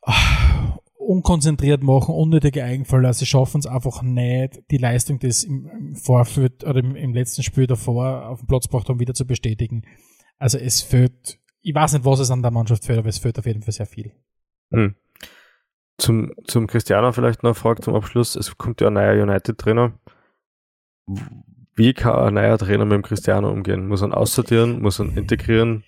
[0.00, 3.12] ach, unkonzentriert machen, unnötige Eigenfälle.
[3.12, 7.42] Sie schaffen es einfach nicht, die Leistung des im, im Vorfeld oder im, im, letzten
[7.42, 9.82] Spiel davor auf dem Platz gebracht haben, wieder zu bestätigen.
[10.38, 13.38] Also es fehlt, ich weiß nicht, was es an der Mannschaft fehlt, aber es fehlt
[13.38, 14.12] auf jeden Fall sehr viel.
[14.70, 14.94] Hm.
[15.98, 18.36] Zum, zum Cristiano vielleicht noch eine Frage zum Abschluss.
[18.36, 19.92] Es kommt ja ein neuer United-Trainer.
[21.74, 23.88] Wie kann ein neuer Trainer mit dem Cristiano umgehen?
[23.88, 24.82] Muss er ihn aussortieren?
[24.82, 25.84] Muss er ihn integrieren?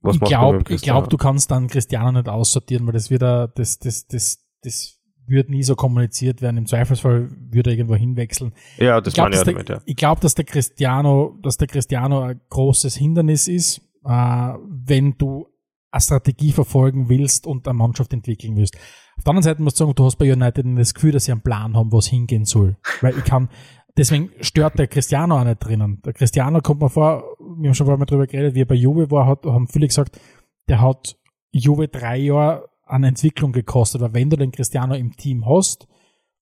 [0.00, 3.78] Was ich glaube, ich glaube, du kannst dann Cristiano nicht aussortieren, weil das wird das,
[3.78, 6.58] das, das, das wird nie so kommuniziert werden.
[6.58, 8.52] Im Zweifelsfall würde er irgendwo hinwechseln.
[8.76, 9.80] Ja, das meine ich damit, ja.
[9.86, 15.48] Ich glaube, dass der Cristiano, dass der Cristiano ein großes Hindernis ist, äh, wenn du
[15.94, 18.76] eine Strategie verfolgen willst und eine Mannschaft entwickeln willst.
[19.16, 21.32] Auf der anderen Seite musst du sagen, du hast bei United das Gefühl, dass sie
[21.32, 22.76] einen Plan haben, wo es hingehen soll.
[23.00, 23.48] Weil ich kann,
[23.96, 26.02] deswegen stört der Cristiano auch nicht drinnen.
[26.04, 29.10] Der Cristiano kommt mir vor, wir haben schon mal drüber geredet, wie er bei Juve
[29.10, 30.20] war, hat, haben viele gesagt,
[30.68, 31.16] der hat
[31.52, 34.02] Juve drei Jahre an Entwicklung gekostet.
[34.02, 35.86] Aber wenn du den Cristiano im Team hast,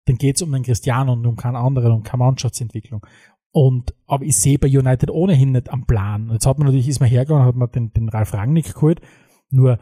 [0.06, 3.06] dann geht es um den Cristiano und um keinen anderen, um keine Mannschaftsentwicklung.
[3.52, 6.30] Und, aber ich sehe bei United ohnehin nicht am Plan.
[6.32, 9.02] Jetzt hat man natürlich, ist man hergegangen, hat man den, den Ralf Rangnick geholt.
[9.52, 9.78] Nur,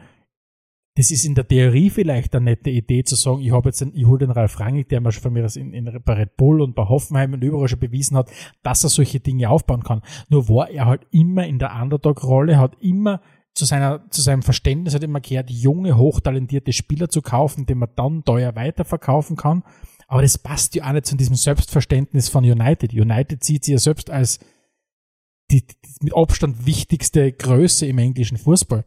[0.95, 3.95] das ist in der Theorie vielleicht eine nette Idee zu sagen, ich habe jetzt, einen,
[3.95, 6.61] ich hole den Ralf Rangnick, der mir schon von mir in, in, bei Red Bull
[6.61, 8.29] und bei Hoffenheim und überall schon bewiesen hat,
[8.61, 10.01] dass er solche Dinge aufbauen kann.
[10.29, 13.21] Nur war er halt immer in der Underdog-Rolle, hat immer
[13.53, 17.89] zu seiner, zu seinem Verständnis hat immer gehört, junge, hochtalentierte Spieler zu kaufen, die man
[17.95, 19.63] dann teuer weiterverkaufen kann.
[20.07, 22.93] Aber das passt ja auch nicht zu diesem Selbstverständnis von United.
[22.93, 24.39] United sieht sich ja selbst als
[25.51, 28.85] die, die mit Abstand wichtigste Größe im englischen Fußball.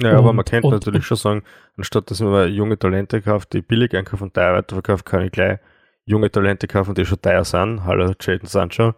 [0.00, 1.42] Ja, aber Und- man könnte und- natürlich schon sagen,
[1.76, 5.58] anstatt dass man junge Talente kauft, die billig einkaufen und teuer weiterverkauft, kann ich gleich
[6.04, 8.94] junge Talente kaufen, die schon teuer sind, hallo Jadon Sancho,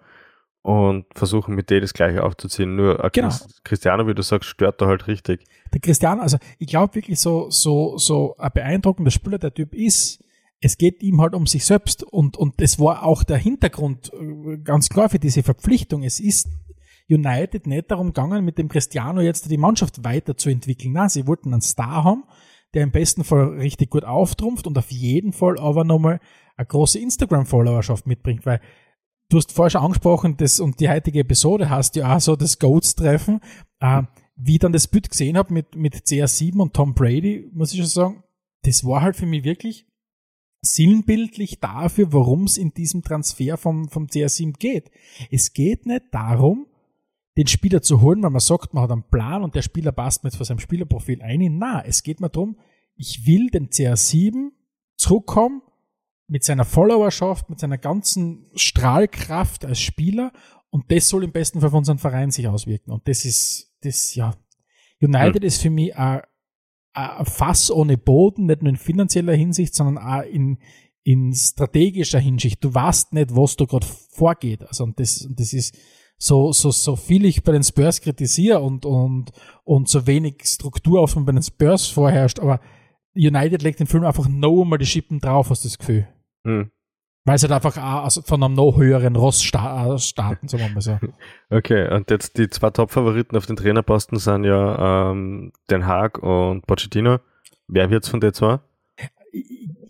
[0.63, 2.77] und versuchen mit denen das gleiche aufzuziehen.
[2.77, 3.35] Nur ein Genau.
[3.65, 5.45] Cristiano, wie du sagst, stört da halt richtig.
[5.73, 10.23] Der Cristiano, also ich glaube wirklich so, so, so ein beeindruckender Spieler der Typ ist,
[10.61, 14.59] es geht ihm halt um sich selbst und, und das war auch der Hintergrund äh,
[14.59, 16.03] ganz klar für diese Verpflichtung.
[16.03, 16.49] Es ist
[17.11, 20.93] United nicht darum gegangen, mit dem Cristiano jetzt die Mannschaft weiterzuentwickeln.
[20.93, 22.25] Nein, sie wollten einen Star haben,
[22.75, 26.21] der im besten Fall richtig gut auftrumpft und auf jeden Fall aber nochmal
[26.57, 28.61] eine große Instagram-Followerschaft mitbringt, weil
[29.29, 32.59] du hast vorher schon angesprochen, das, und die heutige Episode hast ja auch so das
[32.59, 33.41] Goats-Treffen,
[33.81, 34.03] äh,
[34.37, 37.81] wie ich dann das Bild gesehen habe mit, mit CR7 und Tom Brady, muss ich
[37.81, 38.25] schon sagen,
[38.63, 39.87] das war halt für mich wirklich
[40.63, 44.91] sinnbildlich dafür, worum es in diesem Transfer vom, vom CR7 geht.
[45.31, 46.67] Es geht nicht darum,
[47.41, 50.23] den Spieler zu holen, weil man sagt, man hat einen Plan und der Spieler passt
[50.23, 51.57] mir jetzt von seinem Spielerprofil ein.
[51.57, 52.59] Na, es geht mir darum,
[52.97, 54.51] ich will den CR7
[54.99, 55.63] zurückkommen
[56.27, 60.33] mit seiner Followerschaft, mit seiner ganzen Strahlkraft als Spieler
[60.69, 62.91] und das soll im besten Fall für unseren Verein sich auswirken.
[62.91, 64.35] Und das ist, das, ja,
[65.01, 66.21] United ist für mich ein,
[66.93, 70.59] ein Fass ohne Boden, nicht nur in finanzieller Hinsicht, sondern auch in,
[71.05, 72.63] in strategischer Hinsicht.
[72.63, 74.63] Du weißt nicht, was da gerade vorgeht.
[74.63, 75.75] Also, und das, und das ist
[76.23, 79.33] so, so, so viel ich bei den Spurs kritisiere und, und,
[79.65, 82.61] und so wenig Struktur auf bei den Spurs vorherrscht, aber
[83.15, 86.07] United legt den Film einfach noch einmal die Schippen drauf, hast du das Gefühl.
[86.47, 86.71] Hm.
[87.25, 90.81] Weil sie halt einfach auch von einem noch höheren Ross äh, starten, sagen wir mal
[90.81, 90.99] so.
[91.51, 96.67] Okay, und jetzt die zwei Top-Favoriten auf den Trainerposten sind ja ähm, Den Haag und
[96.67, 97.19] Pochettino.
[97.67, 98.61] Wer wird's von den zwei?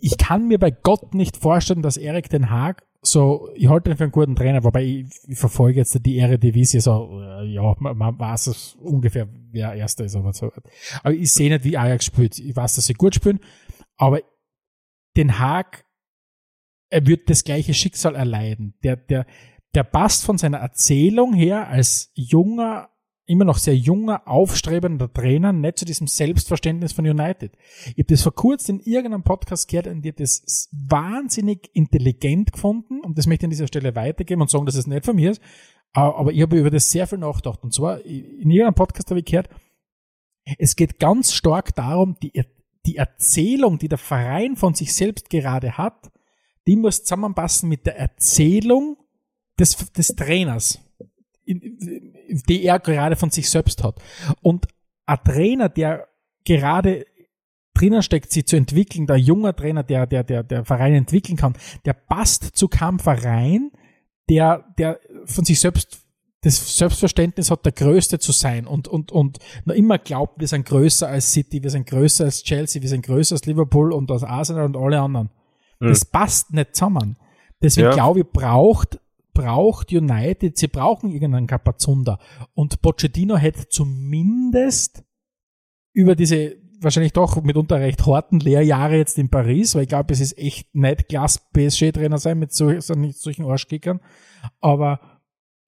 [0.01, 3.97] ich kann mir bei Gott nicht vorstellen, dass Erik Den Haag so, ich halte ihn
[3.97, 7.97] für einen guten Trainer, wobei ich, ich verfolge jetzt die Eredivisie so, äh, ja, man,
[7.97, 10.53] man weiß es ungefähr, wer Erster ist, aber so.
[11.03, 12.39] Aber ich sehe nicht, wie Ajax spielt.
[12.39, 13.41] Ich weiß, dass sie gut spielen,
[13.97, 14.21] aber
[15.17, 15.87] Den Haag,
[16.91, 18.75] er wird das gleiche Schicksal erleiden.
[18.83, 19.27] Der, der,
[19.75, 22.91] der passt von seiner Erzählung her als junger,
[23.31, 27.53] immer noch sehr junger, aufstrebender Trainer nicht zu diesem Selbstverständnis von United.
[27.87, 33.01] Ich habe das vor kurzem in irgendeinem Podcast gehört und ich das wahnsinnig intelligent gefunden
[33.01, 35.31] und das möchte ich an dieser Stelle weitergeben und sagen, dass es nicht von mir
[35.31, 35.41] ist.
[35.93, 37.63] Aber ich habe über das sehr viel nachgedacht.
[37.63, 39.49] Und zwar, in irgendeinem Podcast habe ich gehört,
[40.59, 42.33] es geht ganz stark darum, die,
[42.87, 46.11] die Erzählung, die der Verein von sich selbst gerade hat,
[46.67, 48.97] die muss zusammenpassen mit der Erzählung
[49.59, 50.90] des, des Trainers, in-
[51.55, 54.01] die er gerade von sich selbst hat.
[54.43, 54.67] Und
[55.07, 56.09] ein Trainer, der
[56.45, 57.07] gerade
[57.75, 61.55] drinnen steckt, sie zu entwickeln, der junger Trainer, der, der, der, der Verein entwickeln kann,
[61.85, 63.71] der passt zu keinem Verein,
[64.29, 66.05] der, der von sich selbst
[66.43, 70.65] das Selbstverständnis hat, der Größte zu sein und, und, und noch immer glaubt, wir sind
[70.65, 74.25] größer als City, wir sind größer als Chelsea, wir sind größer als Liverpool und als
[74.25, 75.31] Arsenal und alle anderen.
[75.81, 77.17] Das passt nicht zusammen.
[77.63, 77.95] Deswegen Ja.
[77.95, 79.01] glaube ich, braucht,
[79.43, 82.19] braucht United, sie brauchen irgendeinen Kapazunder.
[82.55, 85.05] Und Pochettino hätte zumindest
[85.93, 90.21] über diese wahrscheinlich doch mitunter recht harten Lehrjahre jetzt in Paris, weil ich glaube, es
[90.21, 94.01] ist echt nicht klasse PSG-Trainer sein mit solchen Arschkickern.
[94.61, 95.01] Aber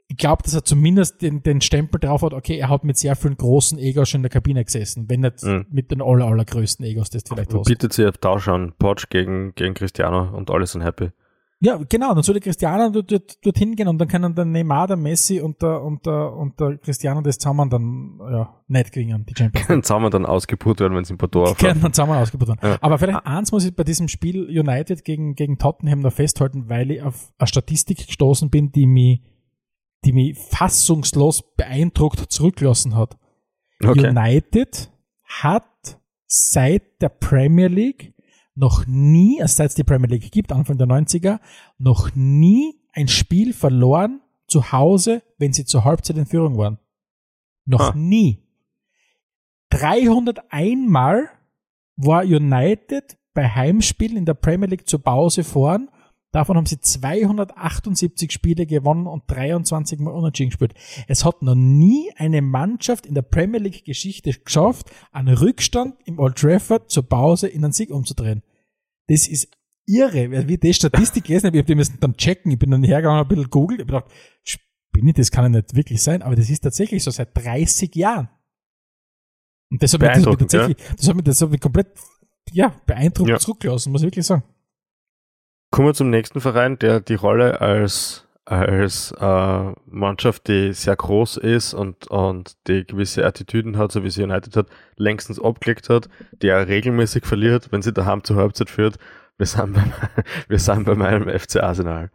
[0.09, 3.15] ich glaube, dass er zumindest den, den Stempel drauf hat, okay, er hat mit sehr
[3.17, 5.67] vielen großen Egos schon in der Kabine gesessen, wenn nicht Mhm.
[5.71, 7.67] mit den aller, allergrößten Egos, das vielleicht hast.
[7.67, 11.11] bietet sich auf Tausch an, Poch gegen, gegen Cristiano und alle sind happy.
[11.65, 14.89] Ja, genau, dann soll der Cristiano dort, dort, dorthin gehen und dann können der Neymar,
[14.89, 19.25] der Messi und der, und der, und der Cristiano das zusammen dann, ja, nicht gewinnen,
[19.25, 19.67] die Champions League.
[19.69, 22.59] Können zusammen dann ausgeput werden, wenn sie in Bordeaux Die können dann zusammen ausgebaut werden.
[22.65, 22.79] Ja.
[22.81, 26.91] Aber vielleicht eins muss ich bei diesem Spiel United gegen, gegen Tottenham noch festhalten, weil
[26.91, 29.23] ich auf eine Statistik gestoßen bin, die mich,
[30.05, 33.17] die mich fassungslos beeindruckt zurückgelassen hat.
[33.85, 34.09] Okay.
[34.09, 34.91] United
[35.23, 38.15] hat seit der Premier League
[38.55, 41.41] noch nie, also seit es die Premier League gibt, Anfang der 90er,
[41.79, 46.79] noch nie ein Spiel verloren zu Hause, wenn sie zur Halbzeit in Führung waren.
[47.65, 47.97] Noch Ah.
[47.97, 48.39] nie.
[49.71, 51.31] 301 Mal
[51.97, 55.89] war United bei Heimspielen in der Premier League zur Pause vorn.
[56.33, 60.75] Davon haben sie 278 Spiele gewonnen und 23 Mal unentschieden gespielt.
[61.07, 66.19] Es hat noch nie eine Mannschaft in der Premier League Geschichte geschafft, einen Rückstand im
[66.19, 68.43] Old Trafford zur Pause in einen Sieg umzudrehen.
[69.09, 69.49] Das ist
[69.87, 70.49] irre.
[70.49, 72.51] Wie ich die Statistik gelesen habe, ich habe die müssen dann checken.
[72.51, 75.61] Ich bin dann hergegangen, habe ein bisschen googelt, ich habe gedacht, spinne, das kann ja
[75.61, 78.31] nicht wirklich sein, aber das ist tatsächlich so seit 30 Jahren.
[79.71, 81.89] Und das hat mich, das hat mich tatsächlich, das hat mich, das hat mich komplett,
[82.53, 83.39] ja, beeindruckend Ja.
[83.39, 84.45] zurückgelassen, muss ich wirklich sagen.
[85.73, 91.37] Kommen wir zum nächsten Verein, der die Rolle als als äh, Mannschaft, die sehr groß
[91.39, 96.09] ist und, und die gewisse Attitüden hat, so wie sie United hat, längstens abgelegt hat,
[96.43, 98.99] die er regelmäßig verliert, wenn sie daheim zur Halbzeit führt.
[99.39, 99.85] Wir sind bei,
[100.49, 102.11] wir sind bei meinem FC Arsenal.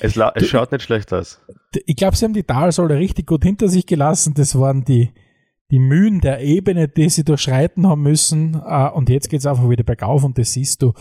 [0.00, 1.40] Es, es schaut nicht schlecht aus.
[1.86, 4.34] Ich glaube, sie haben die Talsohle richtig gut hinter sich gelassen.
[4.34, 5.12] Das waren die,
[5.72, 8.54] die Mühen der Ebene, die sie durchschreiten haben müssen.
[8.54, 10.92] Äh, und jetzt geht es einfach wieder bergauf und das siehst du.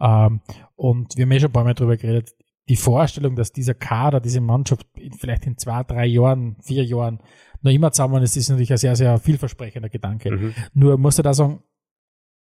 [0.00, 0.40] Ähm,
[0.76, 2.34] und wir haben ja schon ein paar Mal drüber geredet.
[2.68, 4.86] Die Vorstellung, dass dieser Kader, diese Mannschaft
[5.18, 7.20] vielleicht in zwei, drei Jahren, vier Jahren
[7.62, 10.30] noch immer zusammen ist, ist natürlich ein sehr, sehr vielversprechender Gedanke.
[10.30, 10.54] Mhm.
[10.74, 11.62] Nur musst du da sagen,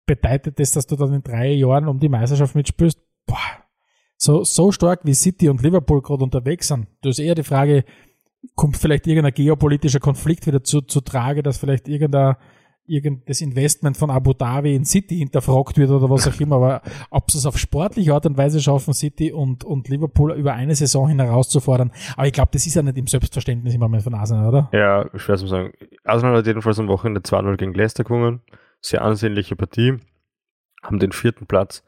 [0.07, 2.99] bedeutet das, dass du dann in drei Jahren um die Meisterschaft mitspielst?
[3.27, 3.65] Boah,
[4.17, 6.87] so, so stark wie City und Liverpool gerade unterwegs sind.
[7.03, 7.85] Du hast eher die Frage,
[8.55, 12.37] kommt vielleicht irgendein geopolitischer Konflikt wieder zu, zu Trage, dass vielleicht irgendein
[13.27, 17.31] das Investment von Abu Dhabi in City hinterfragt wird oder was auch immer, aber ob
[17.31, 21.09] sie es auf sportliche Art und Weise schaffen, City und, und Liverpool über eine Saison
[21.09, 21.93] hin herauszufordern.
[22.17, 24.69] Aber ich glaube, das ist ja nicht im Selbstverständnis immer mehr von Arsenal, oder?
[24.73, 25.73] Ja, schwer zu sagen.
[26.05, 28.43] Arsenal hat jedenfalls am Wochenende 2-0 gegen Leicester gewonnen.
[28.81, 29.99] Sehr ansehnliche Partie.
[30.83, 31.83] Haben den vierten Platz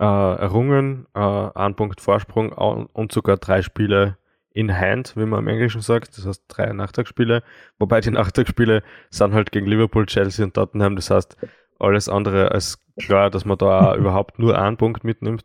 [0.00, 4.16] äh, errungen, äh, einen Punkt Vorsprung und sogar drei Spiele
[4.54, 6.16] in Hand, wie man im Englischen sagt.
[6.16, 7.42] Das heißt drei Nachtragsspiele.
[7.78, 10.96] Wobei die Nachtragsspiele sind halt gegen Liverpool, Chelsea und Tottenham.
[10.96, 11.36] Das heißt,
[11.78, 15.44] alles andere als klar, dass man da überhaupt nur einen Punkt mitnimmt.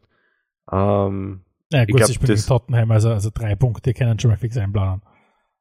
[0.71, 1.41] Ähm,
[1.71, 5.01] ja, gut, ich glaube, gegen Tottenham, also, also drei Punkte können schon mal fix einplanen.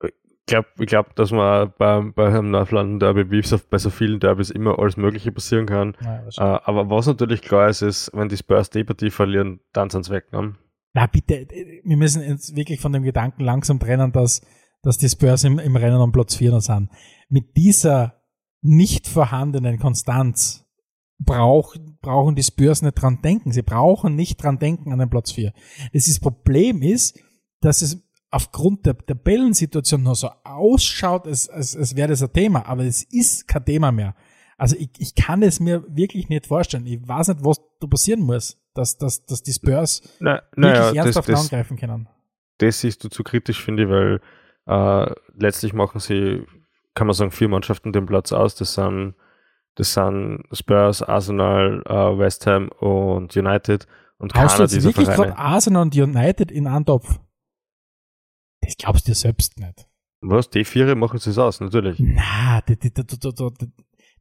[0.02, 4.18] Ich glaube, ich glaub, dass man bei, einem North Derby, wie so, bei so vielen
[4.18, 5.94] Derbys, immer alles Mögliche passieren kann.
[6.02, 9.90] Ja, äh, aber was natürlich klar ist, ist, wenn die Spurs die Partie verlieren, dann
[9.90, 10.32] sind sie weg.
[10.32, 10.54] Ne?
[10.98, 11.46] Na bitte,
[11.84, 14.40] wir müssen jetzt wirklich von dem Gedanken langsam trennen, dass,
[14.82, 16.90] dass die Spurs im, im Rennen um Platz 4 noch sind.
[17.28, 18.20] Mit dieser
[18.62, 20.66] nicht vorhandenen Konstanz
[21.20, 23.52] brauch, brauchen die Spurs nicht dran denken.
[23.52, 25.52] Sie brauchen nicht dran denken an den Platz 4.
[25.92, 27.16] Das, ist, Problem ist,
[27.60, 32.66] dass es aufgrund der Tabellensituation noch so ausschaut, als, als, als wäre das ein Thema,
[32.66, 34.16] aber es ist kein Thema mehr.
[34.56, 36.86] Also ich, ich kann es mir wirklich nicht vorstellen.
[36.86, 41.04] Ich weiß nicht, was da passieren muss, dass, dass, dass die Spurs na, wirklich ja,
[41.04, 42.08] ernsthaft das, angreifen können.
[42.58, 44.20] Das siehst du zu kritisch, finde ich, weil
[44.66, 46.44] äh, letztlich machen sie,
[46.94, 48.54] kann man sagen, vier Mannschaften den Platz aus.
[48.54, 49.14] Das sind,
[49.74, 53.86] das sind Spurs, Arsenal, äh, West Ham und United.
[54.18, 57.20] Und Hast du jetzt wirklich gerade Arsenal und United in einen Topf?
[58.60, 59.86] Das glaubst du selbst nicht.
[60.20, 60.50] Was?
[60.50, 61.98] Die Viere machen sie es aus, natürlich.
[62.00, 63.04] Na, die, die, die,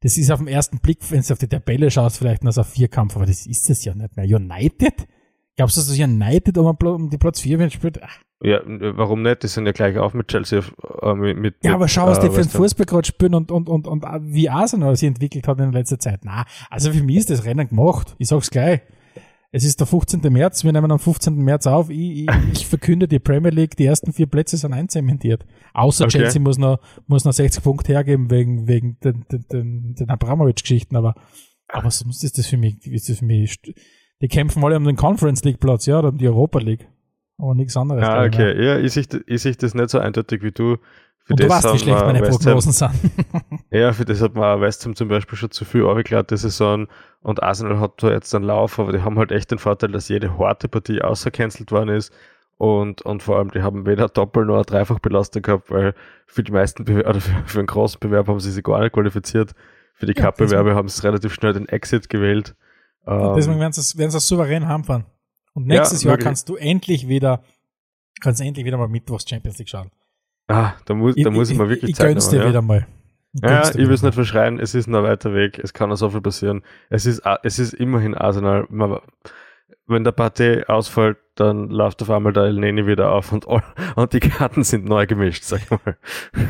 [0.02, 2.62] das ist auf den ersten Blick, wenn du auf die Tabelle schaust, vielleicht noch so
[2.62, 4.26] ein Vierkampf, aber das ist es ja nicht mehr.
[4.26, 5.08] United?
[5.56, 8.02] Glaubst du, dass United um, die Platz 4 spielt?
[8.04, 8.20] Ach.
[8.44, 9.42] Ja, warum nicht?
[9.42, 10.62] Die sind ja gleich auf mit Chelsea.
[11.02, 13.52] Äh, mit, mit, ja, aber schau, was äh, die für einen Fußball gerade spielen und,
[13.52, 16.20] und, und, und wie Arsenal sich entwickelt hat in letzter Zeit.
[16.24, 18.16] Na, also für mich ist das Rennen gemacht.
[18.20, 18.82] Ich sag's gleich.
[19.58, 20.22] Es ist der 15.
[20.32, 21.36] März, wir nehmen am 15.
[21.36, 21.90] März auf.
[21.90, 25.48] Ich, ich, ich verkünde die Premier League, die ersten vier Plätze sind einzementiert.
[25.74, 26.20] Außer okay.
[26.20, 30.96] Chelsea muss noch, muss noch 60 Punkte hergeben wegen, wegen den, den, den, den Abramovic-Geschichten,
[30.96, 31.16] aber,
[31.70, 33.60] aber sonst ist das für mich, ist das für mich,
[34.22, 36.88] die kämpfen alle um den Conference League Platz, ja, oder um die Europa League.
[37.38, 38.04] Aber nichts anderes.
[38.04, 38.64] Ah, okay.
[38.64, 40.78] Ja, ich sehe ich sehe das nicht so eindeutig wie du.
[41.24, 42.92] Für und du weißt, wie schlecht meine West Prognosen sind.
[43.70, 46.88] ja, für das hat man West Ham zum Beispiel schon zu viel aufgeklärt, die Saison.
[47.22, 50.08] Und Arsenal hat da jetzt einen Lauf, aber die haben halt echt den Vorteil, dass
[50.08, 52.14] jede harte Partie außercancelt worden ist.
[52.58, 55.94] Und, und vor allem, die haben weder Doppel- noch Dreifachbelastung gehabt, weil
[56.26, 58.94] für die meisten Bewerber, oder für, für einen großen Bewerb haben sie sich gar nicht
[58.94, 59.52] qualifiziert.
[59.94, 62.56] Für die ja, Cup-Bewerbe haben sie relativ schnell den Exit gewählt.
[63.06, 65.06] Deswegen werden sie sie souverän heimfahren.
[65.58, 67.42] Und nächstes ja, Jahr kannst du endlich wieder,
[68.22, 69.90] kannst endlich wieder mal Mittwochs Champions League schauen.
[70.48, 72.50] Ah, da muss, da muss ich, ich mal wirklich ich, ich gönn's dir ja.
[72.50, 72.86] wieder mal.
[73.34, 75.96] Ich ja, ich will es nicht verschreien, es ist noch weiter Weg, es kann noch
[75.96, 76.62] so viel passieren.
[76.92, 78.68] Es ist, es ist immerhin Arsenal.
[79.88, 84.14] wenn der Partei ausfällt, dann läuft auf einmal der El Neni wieder auf und, und
[84.14, 85.98] die Karten sind neu gemischt, sag ich mal.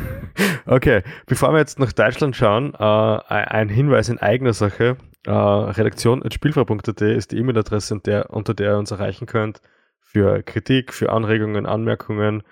[0.66, 4.98] okay, bevor wir jetzt nach Deutschland schauen, äh, ein Hinweis in eigener Sache.
[5.26, 9.60] Äh, Redaktion.spielfrei.at ist die E-Mail-Adresse, unter der ihr uns erreichen könnt
[10.00, 12.42] für Kritik, für Anregungen, Anmerkungen,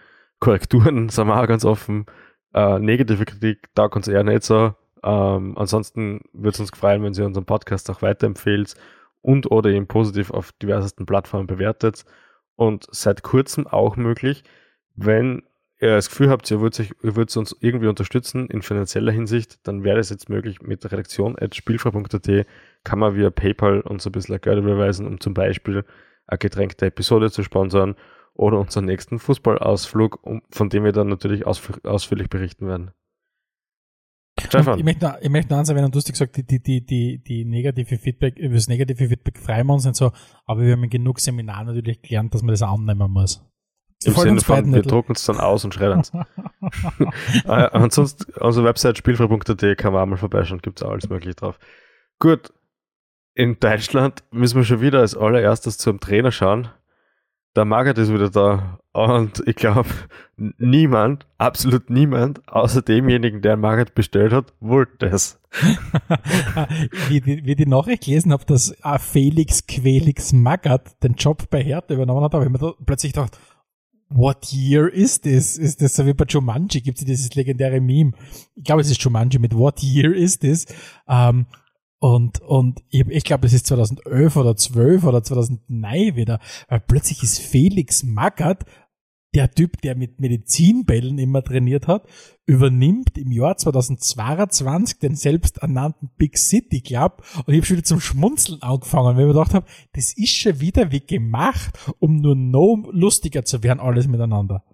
[0.41, 2.07] Korrekturen, sagen wir auch ganz offen.
[2.53, 4.75] Äh, negative Kritik taugt uns eher nicht so.
[5.03, 8.75] Ähm, ansonsten würde es uns freuen, wenn Sie unseren Podcast auch weiterempfehlt
[9.23, 12.05] und oder ihn positiv auf diversesten Plattformen bewertet.
[12.57, 14.45] Und seit kurzem auch möglich,
[14.95, 15.43] wenn
[15.81, 19.85] ihr das Gefühl habt, ihr würdet, ihr würdet uns irgendwie unterstützen in finanzieller Hinsicht, dann
[19.85, 22.47] wäre es jetzt möglich mit der Redaktion at spielfrei.at
[22.85, 25.85] kann man via PayPal uns ein bisschen Geld überweisen, um zum Beispiel
[26.27, 27.97] eine getränkte Episode zu sponsern
[28.35, 30.21] oder unseren nächsten Fußballausflug,
[30.51, 32.91] von dem wir dann natürlich ausführlich berichten werden.
[34.39, 34.79] Stefan.
[34.79, 37.23] Ich möchte, noch, ich möchte noch eins erwähnen, du hast gesagt, die, die, die, die,
[37.23, 40.13] die negative Feedback, über das negative Feedback freuen wir uns nicht so,
[40.45, 43.43] aber wir haben in genug Seminaren natürlich gelernt, dass man das annehmen muss.
[44.05, 46.13] Im Sinne von, wir drucken es dann aus und schreddern es.
[47.45, 51.59] äh, ansonsten, unsere Website spielfrei.at kann man auch mal vorbeischauen, gibt es alles mögliche drauf.
[52.19, 52.53] Gut,
[53.35, 56.69] in Deutschland müssen wir schon wieder als allererstes zum Trainer schauen.
[57.55, 59.89] Der Margaret ist wieder da und ich glaube,
[60.37, 65.41] niemand, absolut niemand, außer demjenigen, der Margaret bestellt hat, wollte es.
[67.09, 71.95] wie, die, wie die Nachricht gelesen habe, dass Felix Quelix Magath den Job bei Hertha
[71.95, 73.39] übernommen hat, habe ich mir da plötzlich gedacht,
[74.09, 75.57] what year is this?
[75.59, 76.81] Ist das so wie bei Jumanji?
[76.81, 78.13] Gibt es dieses legendäre Meme?
[78.55, 80.67] Ich glaube, es ist Jumanji mit what year is this?
[81.09, 81.47] Ähm,
[81.99, 87.23] und, und ich, ich glaube, es ist 2011 oder 12 oder 2009 wieder, weil plötzlich
[87.23, 88.65] ist Felix Magath
[89.37, 92.09] der Typ, der mit Medizinbällen immer trainiert hat,
[92.47, 98.01] übernimmt im Jahr 2022 den selbsternannten Big City Club und ich habe schon wieder zum
[98.01, 102.35] Schmunzeln angefangen, weil ich mir gedacht habe, das ist schon wieder wie gemacht, um nur
[102.35, 104.65] noch lustiger zu werden, alles miteinander.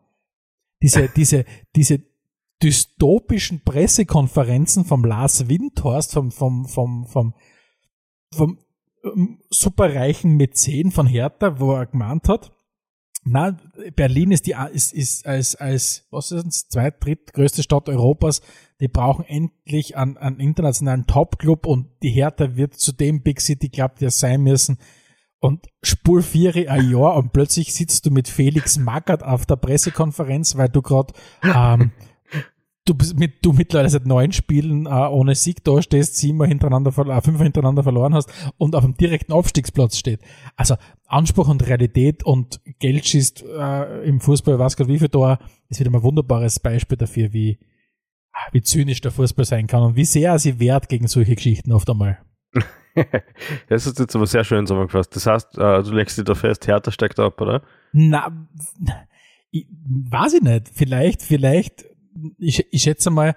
[0.80, 1.44] Diese, diese,
[1.74, 2.00] diese
[2.62, 7.34] dystopischen Pressekonferenzen vom Lars Windhorst, vom, vom, vom, vom,
[8.32, 8.58] vom,
[9.02, 12.51] vom superreichen Mäzen von Hertha, wo er gemeint hat,
[13.24, 13.56] na,
[13.94, 18.42] Berlin ist die ist, ist als als was ist es zweit drittgrößte Stadt Europas.
[18.80, 23.68] Die brauchen endlich einen, einen internationalen Top-Club und die Hertha wird zu dem Big City
[23.68, 24.78] Club, der sein müssen.
[25.38, 30.56] Und spur vier ein Jahr und plötzlich sitzt du mit Felix Magath auf der Pressekonferenz,
[30.56, 31.92] weil du gerade ähm,
[32.84, 36.90] du bist mit, du mittlerweile seit neun Spielen äh, ohne Sieg da stehst, siebenmal hintereinander,
[36.90, 40.20] äh, fünfmal hintereinander verloren hast und auf dem direkten Aufstiegsplatz steht.
[40.56, 40.76] Also
[41.12, 45.38] Anspruch und Realität und Geld schießt äh, im Fußball, was gerade wie viel da,
[45.68, 47.58] ist wieder mal ein wunderbares Beispiel dafür, wie,
[48.52, 51.72] wie zynisch der Fußball sein kann und wie sehr er sich wehrt gegen solche Geschichten
[51.72, 52.18] oft einmal.
[53.68, 55.14] das ist jetzt aber sehr schön zusammengefasst.
[55.14, 57.62] Das heißt, äh, du legst dich da fest, Hertha steigt ab, oder?
[57.92, 58.48] Na,
[59.50, 60.70] ich, weiß ich nicht.
[60.72, 61.84] Vielleicht, vielleicht
[62.38, 63.34] ich, ich schätze mal,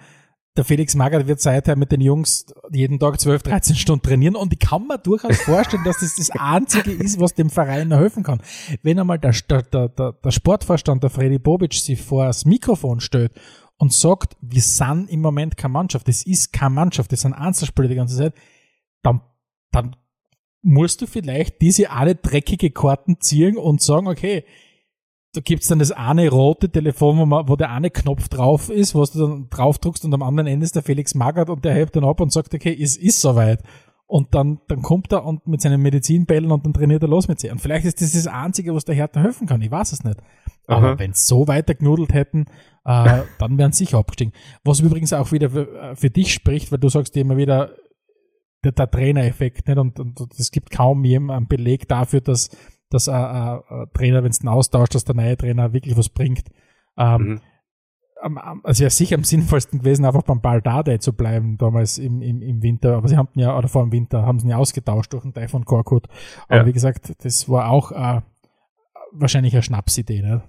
[0.58, 4.54] der Felix Magath wird seither mit den Jungs jeden Tag 12, 13 Stunden trainieren und
[4.54, 8.42] ich kann mir durchaus vorstellen, dass das das Einzige ist, was dem Verein helfen kann.
[8.82, 13.34] Wenn einmal der, der, der, der Sportvorstand, der Freddy Bobic, sich vor das Mikrofon stellt
[13.78, 17.90] und sagt, wir sind im Moment keine Mannschaft, das ist keine Mannschaft, das sind Einzelspieler
[17.90, 18.34] die ganze Zeit,
[19.04, 19.22] dann,
[19.72, 19.98] dann
[20.62, 24.46] musst du vielleicht diese alle dreckige Karten ziehen und sagen, okay,
[25.36, 28.96] da gibt's dann das eine rote Telefon, wo, man, wo der eine Knopf drauf ist,
[28.96, 31.74] was du dann drauf drückst und am anderen Ende ist der Felix Magath und der
[31.74, 33.62] hebt dann ab und sagt, okay, es ist soweit.
[34.08, 37.40] Und dann, dann kommt er und mit seinen Medizinbällen und dann trainiert er los mit
[37.40, 37.50] sie.
[37.50, 39.62] Und vielleicht ist das das Einzige, was der Hertha helfen kann.
[39.62, 40.18] Ich weiß es nicht.
[40.68, 42.46] Aber wenn es so weiter genudelt hätten,
[42.86, 44.34] äh, dann wären sie sicher abgestiegen.
[44.64, 47.72] Was übrigens auch wieder für, äh, für dich spricht, weil du sagst immer wieder,
[48.64, 49.78] der, der Trainereffekt, nicht?
[49.78, 52.50] Und, und, und es gibt kaum jemanden Beleg dafür, dass
[52.90, 56.50] dass ein, ein, Trainer, wenn es einen austauscht, dass der neue Trainer wirklich was bringt.
[56.98, 57.42] Ähm, mhm.
[58.64, 62.64] Also ja sicher am sinnvollsten gewesen, einfach beim Baldade zu bleiben, damals im, im, im
[62.64, 62.96] Winter.
[62.96, 65.34] Aber sie haben ja, oder vor dem Winter, haben sie ihn ja ausgetauscht durch den
[65.34, 66.08] Typhon Korkut.
[66.48, 66.66] Aber ja.
[66.66, 68.22] wie gesagt, das war auch äh,
[69.12, 70.22] wahrscheinlich eine Schnapsidee.
[70.22, 70.44] Ne?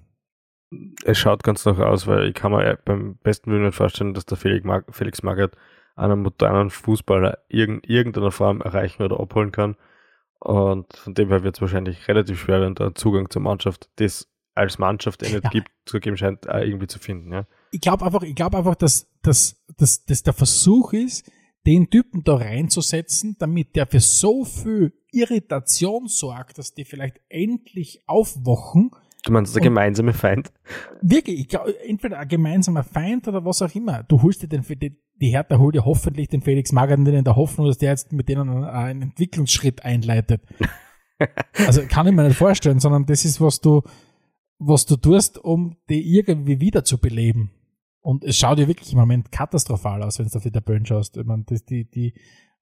[1.05, 4.27] Es schaut ganz noch aus, weil ich kann mir beim besten Willen nicht vorstellen, dass
[4.27, 5.53] der Felix, Mag Felix Magath
[5.97, 9.77] einen modernen Fußballer in irgendeiner Form erreichen oder abholen kann.
[10.39, 14.29] Und von dem her wird es wahrscheinlich relativ schwer werden, da Zugang zur Mannschaft, das
[14.55, 15.51] als Mannschaft eh nicht ja.
[15.51, 17.33] gibt, zu geben scheint, auch irgendwie zu finden.
[17.33, 17.47] Ja.
[17.71, 21.31] Ich glaube einfach, ich glaube einfach, dass, dass, dass, dass der Versuch ist,
[21.67, 28.03] den Typen da reinzusetzen, damit der für so viel Irritation sorgt, dass die vielleicht endlich
[28.07, 28.93] aufwachen.
[29.25, 30.53] Du meinst der gemeinsame Feind?
[31.03, 34.05] Wirklich, ich glaube, entweder ein gemeinsamer Feind oder was auch immer.
[34.05, 37.37] Du holst dir den, die, die Hertha holt ja hoffentlich den Felix Magath in der
[37.37, 40.43] Hoffnung, dass der jetzt mit denen einen Entwicklungsschritt einleitet.
[41.67, 43.83] also kann ich mir nicht vorstellen, sondern das ist, was du,
[44.59, 47.51] was du tust, um die irgendwie wieder zu beleben.
[48.01, 51.17] Und es schaut ja wirklich im Moment katastrophal aus, wenn du auf die Tabellen schaust.
[51.17, 52.15] Ich meine, das, die, die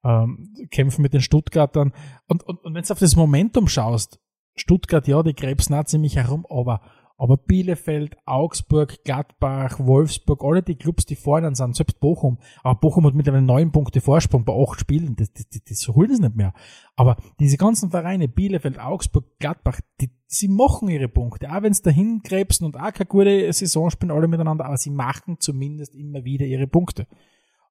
[0.02, 1.92] ähm, kämpfen mit den Stuttgartern.
[2.26, 4.20] Und, und, und wenn du auf das Momentum schaust,
[4.54, 6.80] Stuttgart, ja, die krebsen auch ziemlich herum, aber
[7.16, 12.38] aber Bielefeld, Augsburg, Gladbach, Wolfsburg, alle die Clubs, die vorne sind, selbst Bochum.
[12.64, 15.14] Aber Bochum hat mittlerweile neun Punkte Vorsprung bei acht Spielen.
[15.14, 16.52] Das, das, das, das holen sie nicht mehr.
[16.96, 21.50] Aber diese ganzen Vereine, Bielefeld, Augsburg, Gladbach, die, sie machen ihre Punkte.
[21.52, 24.90] Auch wenn sie dahin krebsen und auch keine gute Saison spielen, alle miteinander, aber sie
[24.90, 27.06] machen zumindest immer wieder ihre Punkte.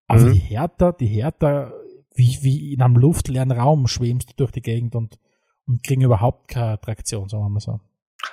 [0.07, 0.33] Also mhm.
[0.33, 1.73] die Hertha, die Hertha,
[2.15, 5.19] wie, wie in einem luftleeren Raum schwebst du durch die Gegend und,
[5.67, 7.79] und kriegen überhaupt keine Traktion, sagen wir mal so.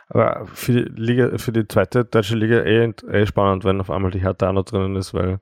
[0.08, 4.10] Aber für die Liga, für die zweite deutsche Liga eh, eh spannend, wenn auf einmal
[4.10, 5.40] die Hertha noch drinnen ist, weil.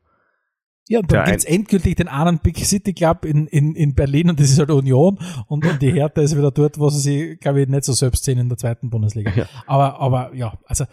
[0.90, 4.30] Ja, und dann gibt es endgültig den anderen Big City Club in, in, in Berlin
[4.30, 7.40] und das ist halt Union und, und die Hertha ist wieder dort, wo sie sich,
[7.40, 9.30] glaube ich, nicht so selbst sehen in der zweiten Bundesliga.
[9.36, 9.46] Ja.
[9.66, 10.86] Aber, aber ja, also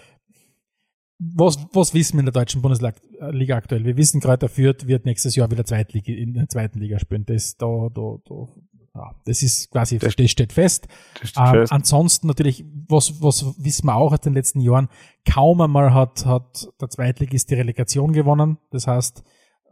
[1.18, 3.86] was, was wissen wir in der deutschen Bundesliga aktuell?
[3.86, 7.26] Wir wissen, Kräuter Fürth wird nächstes Jahr wieder Zweitliga, in der zweiten Liga spielen.
[7.26, 8.48] Das, da, da, da,
[8.96, 10.88] ja, das ist quasi, das, das steht fest.
[11.20, 11.72] Das steht ähm, fest.
[11.74, 14.88] Ansonsten natürlich, was, was wissen wir auch aus den letzten Jahren,
[15.30, 18.58] kaum einmal hat, hat der Zweitligist die Relegation gewonnen.
[18.72, 19.24] Das heißt,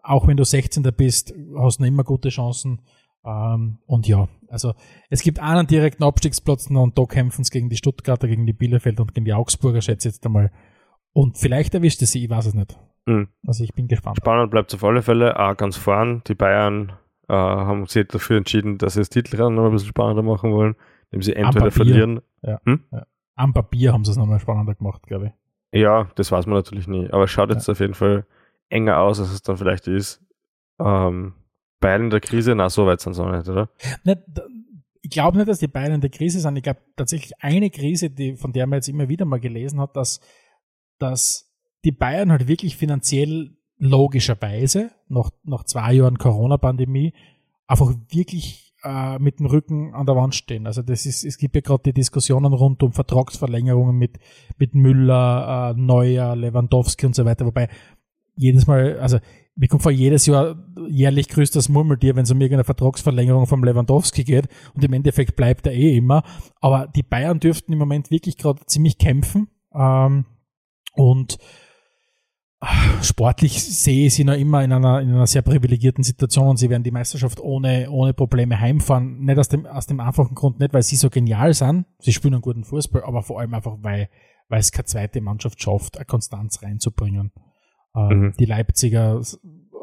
[0.04, 0.84] auch wenn du 16.
[0.96, 2.82] bist, hast du immer gute Chancen.
[3.26, 4.74] Ähm, und ja, also
[5.10, 9.00] es gibt einen direkten Abstiegsplatz und da kämpfen es gegen die Stuttgarter, gegen die Bielefeld
[9.00, 10.52] und gegen die Augsburger, schätze ich jetzt einmal.
[11.14, 12.78] Und vielleicht erwischt es sie, ich weiß es nicht.
[13.06, 13.30] Mhm.
[13.48, 14.18] Also ich bin gespannt.
[14.18, 16.24] Spannend bleibt es auf alle Fälle, auch ganz vorn.
[16.28, 16.92] Die Bayern
[17.28, 20.76] äh, haben sich dafür entschieden, dass sie das Titelrennen noch ein bisschen spannender machen wollen,
[21.12, 22.22] indem sie entweder verlieren.
[22.42, 22.60] Ja.
[22.66, 22.84] Hm?
[22.92, 23.06] Ja.
[23.36, 25.82] Am Papier haben sie es nochmal spannender gemacht, glaube ich.
[25.82, 27.10] Ja, das weiß man natürlich nie.
[27.10, 27.72] Aber es schaut jetzt ja.
[27.72, 28.26] auf jeden Fall
[28.70, 30.22] enger aus, als es dann vielleicht ist.
[30.80, 31.34] Ähm,
[31.80, 33.70] Bayern in der Krise, na, so weit sind sie auch nicht, oder?
[34.04, 34.20] Nicht,
[35.02, 36.56] ich glaube nicht, dass die Bayern in der Krise sind.
[36.56, 39.96] Ich glaube tatsächlich eine Krise, die, von der man jetzt immer wieder mal gelesen hat,
[39.96, 40.22] dass,
[41.00, 41.52] dass
[41.84, 47.14] die Bayern halt wirklich finanziell logischerweise nach, nach zwei Jahren Corona-Pandemie
[47.68, 50.68] einfach wirklich äh, mit dem Rücken an der Wand stehen.
[50.68, 54.20] Also das ist, es gibt ja gerade die Diskussionen rund um Vertragsverlängerungen mit,
[54.58, 57.70] mit Müller, äh, Neuer, Lewandowski und so weiter, wobei
[58.36, 59.20] jedes Mal, also
[59.56, 60.56] mir kommt vor jedes Jahr
[60.90, 65.36] jährlich grüßt das Murmeltier, wenn es um irgendeine Vertragsverlängerung vom Lewandowski geht und im Endeffekt
[65.36, 66.24] bleibt er eh immer.
[66.60, 70.26] Aber die Bayern dürften im Moment wirklich gerade ziemlich kämpfen ähm,
[70.96, 71.38] und
[73.02, 76.70] sportlich sehe ich sie noch immer in einer, in einer sehr privilegierten Situation und sie
[76.70, 79.20] werden die Meisterschaft ohne, ohne Probleme heimfahren.
[79.20, 82.36] Nicht aus dem, aus dem einfachen Grund, nicht weil sie so genial sind, sie spielen
[82.36, 84.10] einen guten Fußball, aber vor allem einfach, weil,
[84.50, 87.32] weil es keine zweite Mannschaft schafft, eine Konstanz reinzubringen.
[87.96, 88.34] Ähm, mhm.
[88.40, 89.22] Die Leipziger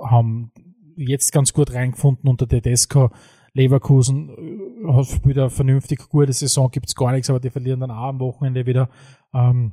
[0.04, 0.52] haben
[0.96, 3.10] jetzt ganz gut reingefunden unter Tedesco.
[3.52, 8.08] Leverkusen äh, hat wieder vernünftig gute Saison, gibt's gar nichts, aber die verlieren dann auch
[8.08, 8.90] am Wochenende wieder.
[9.34, 9.72] Ähm,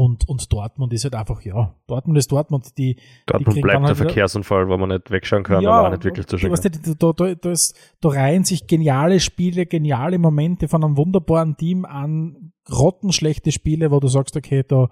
[0.00, 2.78] und, und Dortmund ist halt einfach, ja, Dortmund ist Dortmund.
[2.78, 2.96] Die,
[3.26, 6.04] Dortmund die bleibt halt der Verkehrsunfall, wo man nicht wegschauen kann, ja, aber auch nicht
[6.04, 6.72] wirklich zuschauen kann.
[6.98, 7.54] Da, da, da,
[8.00, 14.00] da reihen sich geniale Spiele, geniale Momente von einem wunderbaren Team an, grottenschlechte Spiele, wo
[14.00, 14.88] du sagst, okay, da,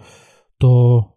[0.58, 1.10] da,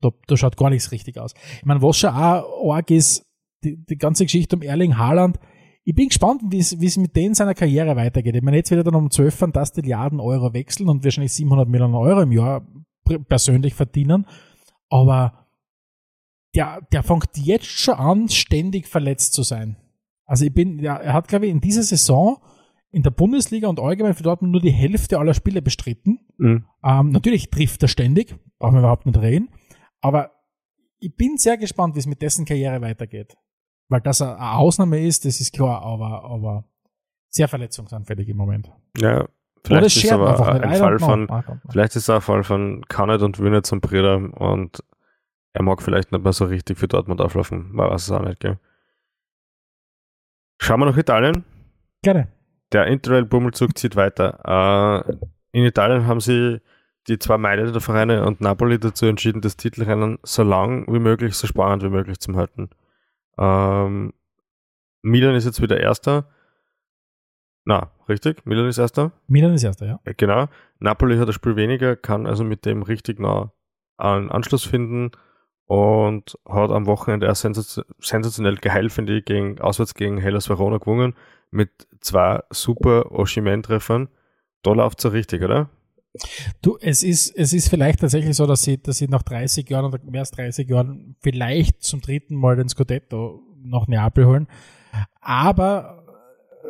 [0.00, 1.34] da, da schaut gar nichts richtig aus.
[1.58, 3.26] Ich meine, was schon auch arg ist,
[3.64, 5.40] die, die ganze Geschichte um Erling Haaland,
[5.82, 8.36] ich bin gespannt, wie es mit denen seiner Karriere weitergeht.
[8.36, 11.96] Ich meine, jetzt wird er dann um 12 Fantastilliarden Euro wechseln und wahrscheinlich 700 Millionen
[11.96, 12.64] Euro im Jahr
[13.28, 14.26] persönlich verdienen.
[14.88, 15.46] Aber
[16.54, 19.76] der, der fängt jetzt schon an, ständig verletzt zu sein.
[20.24, 22.38] Also ich bin, ja, er hat, glaube ich, in dieser Saison
[22.90, 26.20] in der Bundesliga und allgemein für Dortmund nur die Hälfte aller Spiele bestritten.
[26.38, 26.64] Mhm.
[26.82, 29.50] Ähm, natürlich trifft er ständig, brauchen wir überhaupt nicht reden.
[30.00, 30.30] Aber
[30.98, 33.36] ich bin sehr gespannt, wie es mit dessen Karriere weitergeht.
[33.88, 36.64] Weil das eine Ausnahme ist, das ist klar, aber, aber
[37.28, 38.72] sehr verletzungsanfällig im Moment.
[38.98, 39.28] Ja,
[39.66, 41.28] Vielleicht ist aber ein Fall von,
[41.68, 44.82] vielleicht ist ein Fall von Kanet und Wühne zum Brüder und
[45.52, 47.72] er mag vielleicht nicht mehr so richtig für Dortmund auflaufen.
[47.72, 48.58] Man weiß es auch nicht, gell?
[50.58, 51.44] Schauen wir nach Italien.
[52.02, 52.28] Gerne.
[52.72, 55.04] Der Interrail-Bummelzug zieht weiter.
[55.08, 55.12] Äh,
[55.52, 56.60] in Italien haben sie
[57.08, 61.46] die zwei der Vereine und Napoli dazu entschieden, das Titelrennen so lang wie möglich, so
[61.46, 62.70] spannend wie möglich zu halten.
[63.38, 64.12] Ähm,
[65.02, 66.28] Milan ist jetzt wieder Erster.
[67.66, 68.46] Na, richtig?
[68.46, 69.10] Milan ist Erster?
[69.26, 70.00] Milan ist Erster, ja.
[70.16, 70.46] Genau.
[70.78, 73.52] Napoli hat das Spiel weniger, kann also mit dem richtig nah
[73.96, 75.10] einen Anschluss finden
[75.66, 81.14] und hat am Wochenende erst sensationell geheilt, finde ich, gegen, auswärts gegen Hellas Verona gewonnen
[81.50, 84.08] mit zwei super Oshimen-Treffern.
[84.62, 85.68] Da läuft es ja richtig, oder?
[86.62, 89.86] Du, es ist, es ist vielleicht tatsächlich so, dass sie, dass sie nach 30 Jahren
[89.86, 94.46] oder mehr als 30 Jahren vielleicht zum dritten Mal den Scudetto nach Neapel holen.
[95.20, 96.05] Aber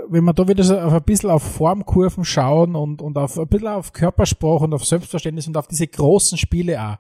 [0.09, 3.49] wenn man da wieder so auf ein bisschen auf Formkurven schauen und, und auf ein
[3.49, 6.97] bisschen auf Körpersprache und auf Selbstverständnis und auf diese großen Spiele auch.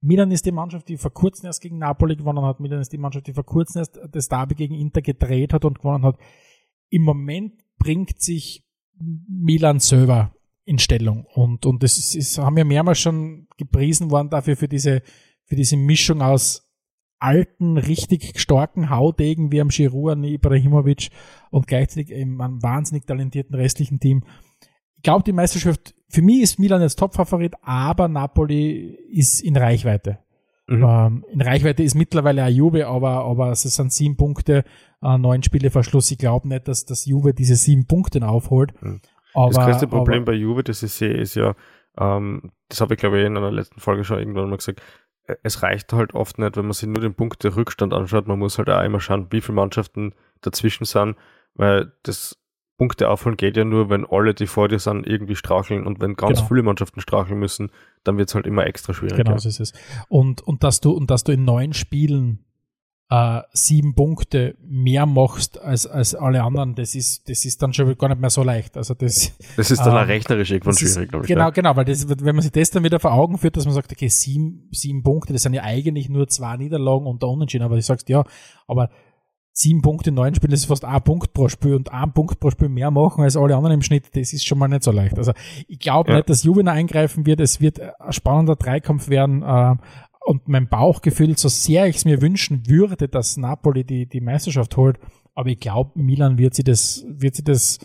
[0.00, 2.60] Milan ist die Mannschaft, die vor kurzem erst gegen Napoli gewonnen hat.
[2.60, 5.78] Milan ist die Mannschaft, die vor kurzem erst das Derby gegen Inter gedreht hat und
[5.78, 6.18] gewonnen hat.
[6.90, 8.64] Im Moment bringt sich
[8.98, 10.34] Milan selber
[10.64, 11.26] in Stellung.
[11.34, 15.02] Und, und das ist, ist, haben ja mehrmals schon gepriesen worden dafür, für diese,
[15.44, 16.63] für diese Mischung aus
[17.24, 21.08] alten, richtig starken Haudegen wie am Giroud, Ibrahimovic
[21.50, 24.24] und gleichzeitig einem wahnsinnig talentierten restlichen Team.
[24.96, 30.18] Ich glaube, die Meisterschaft, für mich ist Milan jetzt Topfavorit, aber Napoli ist in Reichweite.
[30.66, 30.82] Mhm.
[30.82, 34.64] Ähm, in Reichweite ist mittlerweile auch Juve, aber, aber es sind sieben Punkte,
[35.02, 36.10] äh, neun Spiele vor Schluss.
[36.10, 38.72] Ich glaube nicht, dass das Juve diese sieben Punkte aufholt.
[38.82, 39.00] Mhm.
[39.34, 41.54] Aber, das größte Problem aber, bei Juve, das ich sehe, ist ja,
[41.98, 44.80] ähm, das habe ich glaube ich in einer letzten Folge schon irgendwann mal gesagt,
[45.42, 48.26] es reicht halt oft nicht, wenn man sich nur den Punkt der Rückstand anschaut.
[48.26, 51.16] Man muss halt auch immer schauen, wie viele Mannschaften dazwischen sind,
[51.54, 52.38] weil das
[52.76, 56.16] Punkte aufholen geht ja nur, wenn alle, die vor dir sind, irgendwie straucheln und wenn
[56.16, 56.48] ganz Genau.
[56.48, 57.70] viele Mannschaften straucheln müssen,
[58.02, 59.16] dann wird es halt immer extra schwierig.
[59.16, 59.72] Genau, so ist es.
[60.08, 62.43] Und, und, dass du, und dass du in neun Spielen
[63.14, 67.96] äh, sieben Punkte mehr machst als, als alle anderen, das ist, das ist dann schon
[67.96, 68.76] gar nicht mehr so leicht.
[68.76, 71.28] Also das, Das ist dann auch rechnerisch irgendwann schwierig, glaube ich.
[71.28, 71.50] Genau, ja.
[71.50, 73.92] genau, weil das, wenn man sich das dann wieder vor Augen führt, dass man sagt,
[73.92, 77.76] okay, sieben, sieben Punkte, das sind ja eigentlich nur zwei Niederlagen und der Unentschieden, aber
[77.76, 78.24] du sagst, ja,
[78.66, 78.88] aber
[79.52, 82.40] sieben Punkte in neun Spielen, das ist fast ein Punkt pro Spiel und ein Punkt
[82.40, 84.90] pro Spiel mehr machen als alle anderen im Schnitt, das ist schon mal nicht so
[84.90, 85.16] leicht.
[85.16, 85.32] Also
[85.68, 86.16] ich glaube Ja.
[86.16, 89.76] nicht, dass Juve noch eingreifen wird, es wird ein spannender Dreikampf werden äh,
[90.24, 94.76] und mein Bauchgefühl, so sehr ich es mir wünschen würde, dass Napoli die, die Meisterschaft
[94.76, 94.98] holt,
[95.34, 97.84] aber ich glaube, Milan wird sie das, wird sie das äh,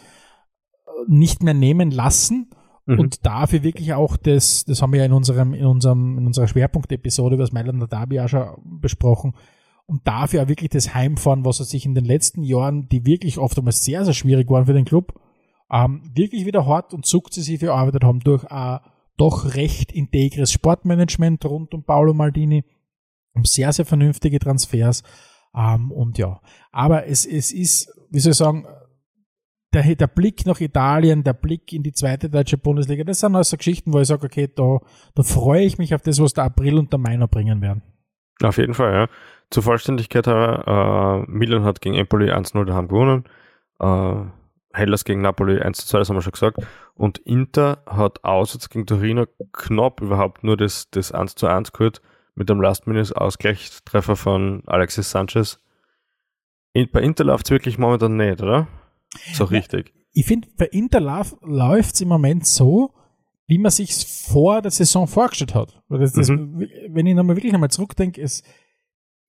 [1.08, 2.50] nicht mehr nehmen lassen
[2.90, 3.00] Mhm.
[3.00, 6.48] und dafür wirklich auch das, das haben wir ja in unserem, in unserem, in unserer
[6.48, 8.48] Schwerpunktepisode über das Mailänder Derby auch schon
[8.82, 9.36] besprochen.
[9.86, 13.38] Und dafür auch wirklich das Heimfahren, was er sich in den letzten Jahren, die wirklich
[13.38, 15.20] oft einmal sehr, sehr schwierig waren für den Club,
[15.72, 18.80] ähm, wirklich wieder hart und sukzessiv erarbeitet haben durch ein
[19.20, 22.64] doch recht integres Sportmanagement rund um Paolo Maldini,
[23.34, 25.04] um sehr, sehr vernünftige Transfers.
[25.56, 26.40] Ähm, und ja,
[26.72, 28.66] aber es, es ist, wie soll ich sagen,
[29.74, 33.58] der, der Blick nach Italien, der Blick in die zweite deutsche Bundesliga, das sind also
[33.58, 34.80] Geschichten, wo ich sage, okay, da,
[35.16, 37.84] da freue ich mich auf das, was der April und der Mai noch bringen werden.
[38.42, 39.08] Auf jeden Fall, ja.
[39.52, 43.26] Zur Vollständigkeit, äh, Milan hat gegen Empoli 1-0 daheim gewonnen.
[43.80, 44.32] Äh,
[44.74, 46.58] Hellas gegen Napoli 1-2, das haben wir schon gesagt.
[46.94, 52.02] Und Inter hat auswärts gegen Torino knapp überhaupt nur das, das 1-1 geholt
[52.36, 55.58] mit dem Last-Minute-Ausgleichstreffer von Alexis Sanchez.
[56.74, 58.68] In, bei Inter läuft es wirklich momentan nicht, oder?
[59.34, 59.50] So Ja.
[59.50, 59.94] richtig.
[60.14, 62.94] Ich finde, bei Inter läuft es im Moment so,
[63.48, 63.94] wie man sich
[64.32, 65.82] vor der Saison vorgestellt hat.
[65.90, 66.68] Das, das, Mhm.
[66.90, 68.46] Wenn ich nochmal wirklich einmal zurückdenke, ist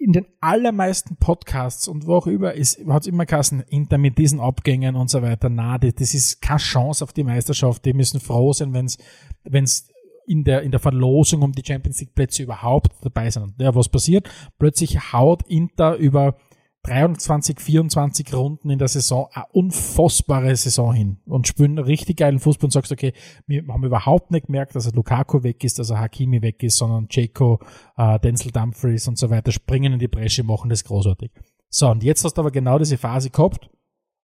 [0.01, 4.41] in den allermeisten Podcasts und wo auch über hat es immer geheißen, Inter mit diesen
[4.41, 5.51] Abgängen und so weiter.
[5.51, 7.85] Na, das, ist keine Chance auf die Meisterschaft.
[7.85, 9.89] Die müssen froh sein, wenn es
[10.27, 13.55] in der, in der Verlosung um die Champions League Plätze überhaupt dabei sind.
[13.59, 14.31] Ja, was passiert?
[14.59, 16.37] Plötzlich haut Inter über
[16.83, 22.67] 23, 24 Runden in der Saison eine unfassbare Saison hin und spielen richtig geilen Fußball
[22.67, 23.13] und sagst, okay,
[23.47, 27.61] wir haben überhaupt nicht gemerkt, dass Lukaku weg ist, dass Hakimi weg ist, sondern Jeko,
[27.97, 31.31] äh, Denzel Dumfries und so weiter springen in die Bresche, machen das großartig.
[31.69, 33.69] So, und jetzt hast du aber genau diese Phase gehabt,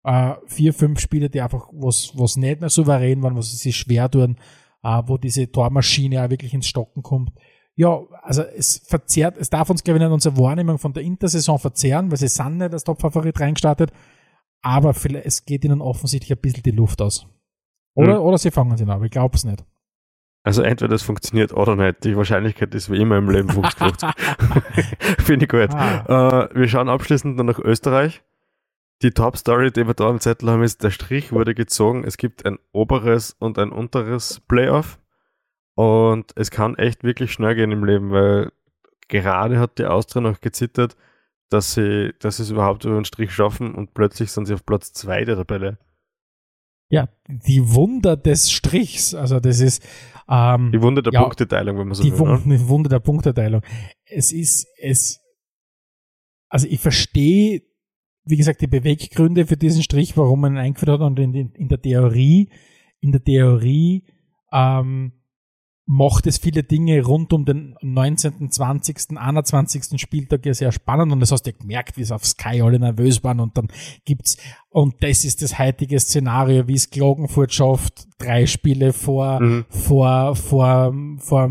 [0.04, 3.76] äh, vier, fünf Spiele, die einfach, was was nicht mehr souverän waren, wo sie sich
[3.76, 4.36] schwer tun,
[4.82, 7.32] äh, wo diese Tormaschine auch wirklich ins Stocken kommt.
[7.76, 11.58] Ja, also es verzerrt, es darf uns, glaube ich, nicht unsere Wahrnehmung von der Intersaison
[11.58, 13.90] verzehren, weil sie sind nicht als Topfavorit reingestartet,
[14.62, 17.26] aber vielleicht, es geht ihnen offensichtlich ein bisschen die Luft aus.
[17.94, 19.64] Oder, oder sie fangen sie an, aber ich glaube es nicht.
[20.44, 22.04] Also entweder es funktioniert oder nicht.
[22.04, 24.12] Die Wahrscheinlichkeit ist wie immer im Leben 50-50.
[25.22, 25.74] Finde ich gut.
[25.74, 26.48] Ah.
[26.50, 28.22] Äh, wir schauen abschließend dann nach Österreich.
[29.02, 32.04] Die Top-Story, die wir da im Zettel haben, ist, der Strich wurde gezogen.
[32.04, 34.98] Es gibt ein oberes und ein unteres Playoff.
[35.74, 38.52] Und es kann echt wirklich schnell gehen im Leben, weil
[39.08, 40.96] gerade hat die Austria noch gezittert,
[41.50, 44.64] dass sie, dass sie es überhaupt über den Strich schaffen und plötzlich sind sie auf
[44.64, 45.78] Platz 2 der Tabelle.
[46.90, 49.84] Ja, die Wunder des Strichs, also das ist
[50.28, 52.26] ähm, Die Wunder der Ja, Punkteteilung, wenn man so die will.
[52.26, 52.44] Ne?
[52.44, 53.62] Wunder, Wunder der Punkteteilung.
[54.04, 55.20] Es ist, es,
[56.48, 57.62] also ich verstehe,
[58.24, 61.52] wie gesagt, die Beweggründe für diesen Strich, warum man ihn eingeführt hat und in, in,
[61.52, 62.50] in der Theorie,
[63.00, 64.06] in der Theorie
[64.52, 65.12] ähm,
[65.86, 70.00] macht es viele Dinge rund um den 19., 20., 21.
[70.00, 72.78] Spieltag ja sehr spannend und das hast du ja gemerkt, wie es auf Sky alle
[72.78, 73.68] nervös waren und dann
[74.06, 74.38] gibt's,
[74.70, 79.64] und das ist das heutige Szenario, wie es Klagenfurt schafft, drei Spiele vor, Mhm.
[79.68, 81.50] vor, vor, vor,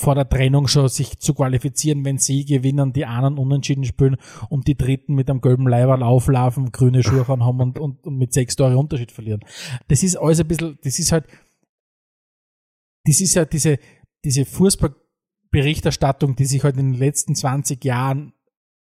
[0.00, 4.16] vor der Trennung schon sich zu qualifizieren, wenn sie gewinnen, die anderen unentschieden spielen
[4.48, 8.32] und die dritten mit einem gelben Leiberl auflaufen, grüne Schuhe haben und, und, und mit
[8.32, 9.40] sechs Tore Unterschied verlieren.
[9.88, 11.26] Das ist alles ein bisschen, das ist halt,
[13.08, 13.78] das ist ja diese,
[14.24, 18.32] diese Fußballberichterstattung, die sich halt in den letzten 20 Jahren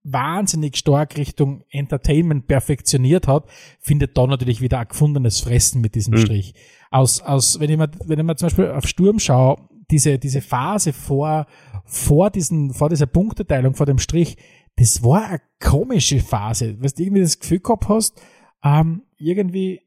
[0.03, 3.47] wahnsinnig stark Richtung Entertainment perfektioniert hat,
[3.79, 6.17] findet da natürlich wieder ein gefundenes Fressen mit diesem Mhm.
[6.19, 6.53] Strich.
[6.89, 9.57] Aus, aus, wenn ich mal, wenn ich mal zum Beispiel auf Sturm schaue,
[9.91, 11.45] diese, diese Phase vor,
[11.85, 14.37] vor diesen, vor dieser Punkteteilung, vor dem Strich,
[14.77, 16.81] das war eine komische Phase.
[16.81, 18.19] Weißt du, irgendwie das Gefühl gehabt hast,
[18.63, 19.81] ähm, irgendwie,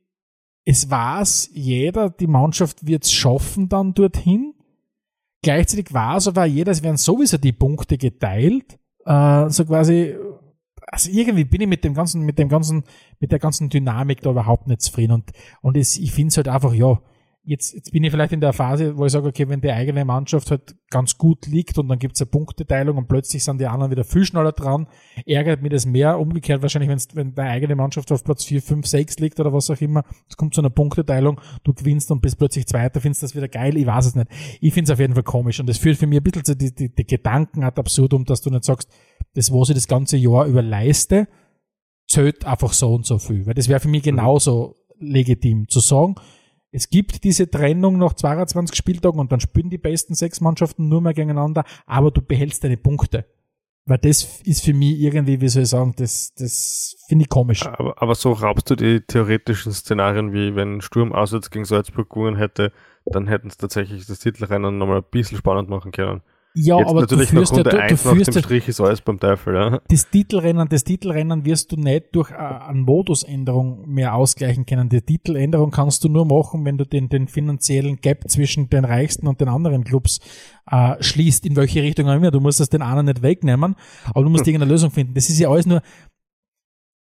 [0.65, 4.55] es weiß jeder, die Mannschaft wird es schaffen dann dorthin.
[5.43, 8.79] Gleichzeitig es aber jeder, es werden sowieso die Punkte geteilt.
[9.05, 10.17] Äh, so quasi,
[10.87, 12.85] also irgendwie bin ich mit dem ganzen, mit dem ganzen,
[13.21, 15.13] mit der ganzen Dynamik da überhaupt nicht zufrieden.
[15.13, 16.99] Und, und es, ich finde es halt einfach, ja,
[17.45, 20.05] jetzt, jetzt bin ich vielleicht in der Phase, wo ich sage, okay, wenn die eigene
[20.05, 23.91] Mannschaft halt ganz gut liegt und dann gibt's eine Punkteteilung und plötzlich sind die anderen
[23.91, 24.87] wieder viel schneller dran,
[25.27, 26.19] ärgert mich das mehr.
[26.19, 29.71] Umgekehrt wahrscheinlich, wenn's, wenn deine eigene Mannschaft auf Platz 4, 5, 6 liegt oder was
[29.71, 33.35] auch immer, es kommt zu einer Punkteteilung, du gewinnst und bist plötzlich Zweiter, findest das
[33.35, 34.29] wieder geil, ich weiß es nicht.
[34.61, 36.57] Ich finde es auf jeden Fall komisch und das führt für mich ein bisschen zu
[36.57, 38.89] die, die, die Gedanken ad absurdum, dass du nicht sagst,
[39.35, 41.29] das, was ich das ganze Jahr über leiste,
[42.07, 43.47] zählt einfach so und so viel.
[43.47, 46.15] Weil das wäre für mich genauso legitim zu sagen,
[46.75, 51.01] es gibt diese Trennung nach 22 Spieltagen und dann spielen die besten sechs Mannschaften nur
[51.01, 53.27] mehr gegeneinander, aber du behältst deine Punkte.
[53.87, 57.65] Weil das ist für mich irgendwie, wie soll ich sagen, das, das finde ich komisch.
[57.65, 62.37] Aber, aber so raubst du die theoretischen Szenarien, wie wenn Sturm auswärts gegen Salzburg gewonnen
[62.37, 62.73] hätte,
[63.05, 66.23] dann hätten es tatsächlich das Titelrennen nochmal ein bisschen spannend machen können.
[66.57, 68.43] Ja, Jetzt aber natürlich du führst nach Runde ja, du, 1 du nach führst dem
[68.45, 69.81] Strich ist alles beim Teufel, ja.
[69.89, 74.89] das Titelrennen, das Titelrennen wirst du nicht durch äh, eine Modusänderung mehr ausgleichen können.
[74.89, 79.27] Die Titeländerung kannst du nur machen, wenn du den, den finanziellen Gap zwischen den reichsten
[79.27, 80.21] und den anderen Clubs
[80.71, 82.31] äh, schließt, in welche Richtung auch immer.
[82.31, 83.75] Du musst das den anderen nicht wegnehmen,
[84.05, 85.15] aber du musst irgendeine Lösung finden.
[85.15, 85.83] Das ist ja alles nur,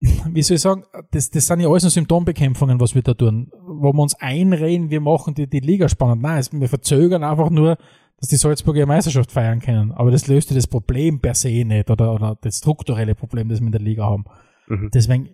[0.00, 3.50] wie soll ich sagen, das, das sind ja alles nur Symptombekämpfungen, was wir da tun.
[3.66, 6.20] Wo wir uns einreden, wir machen die, die Liga spannend.
[6.20, 7.78] Nein, wir verzögern einfach nur,
[8.18, 9.92] dass die Salzburger Meisterschaft feiern können.
[9.92, 13.60] Aber das löst ja das Problem per se nicht oder, oder das strukturelle Problem, das
[13.60, 14.24] wir in der Liga haben.
[14.66, 14.90] Mhm.
[14.92, 15.30] Deswegen,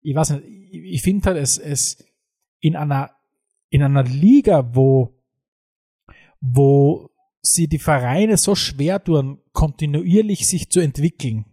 [0.00, 2.04] ich weiß nicht, ich, ich finde halt, es, es
[2.60, 3.10] in einer,
[3.68, 5.20] in einer Liga, wo,
[6.40, 7.10] wo
[7.42, 11.44] sie die Vereine so schwer tun, kontinuierlich sich zu entwickeln,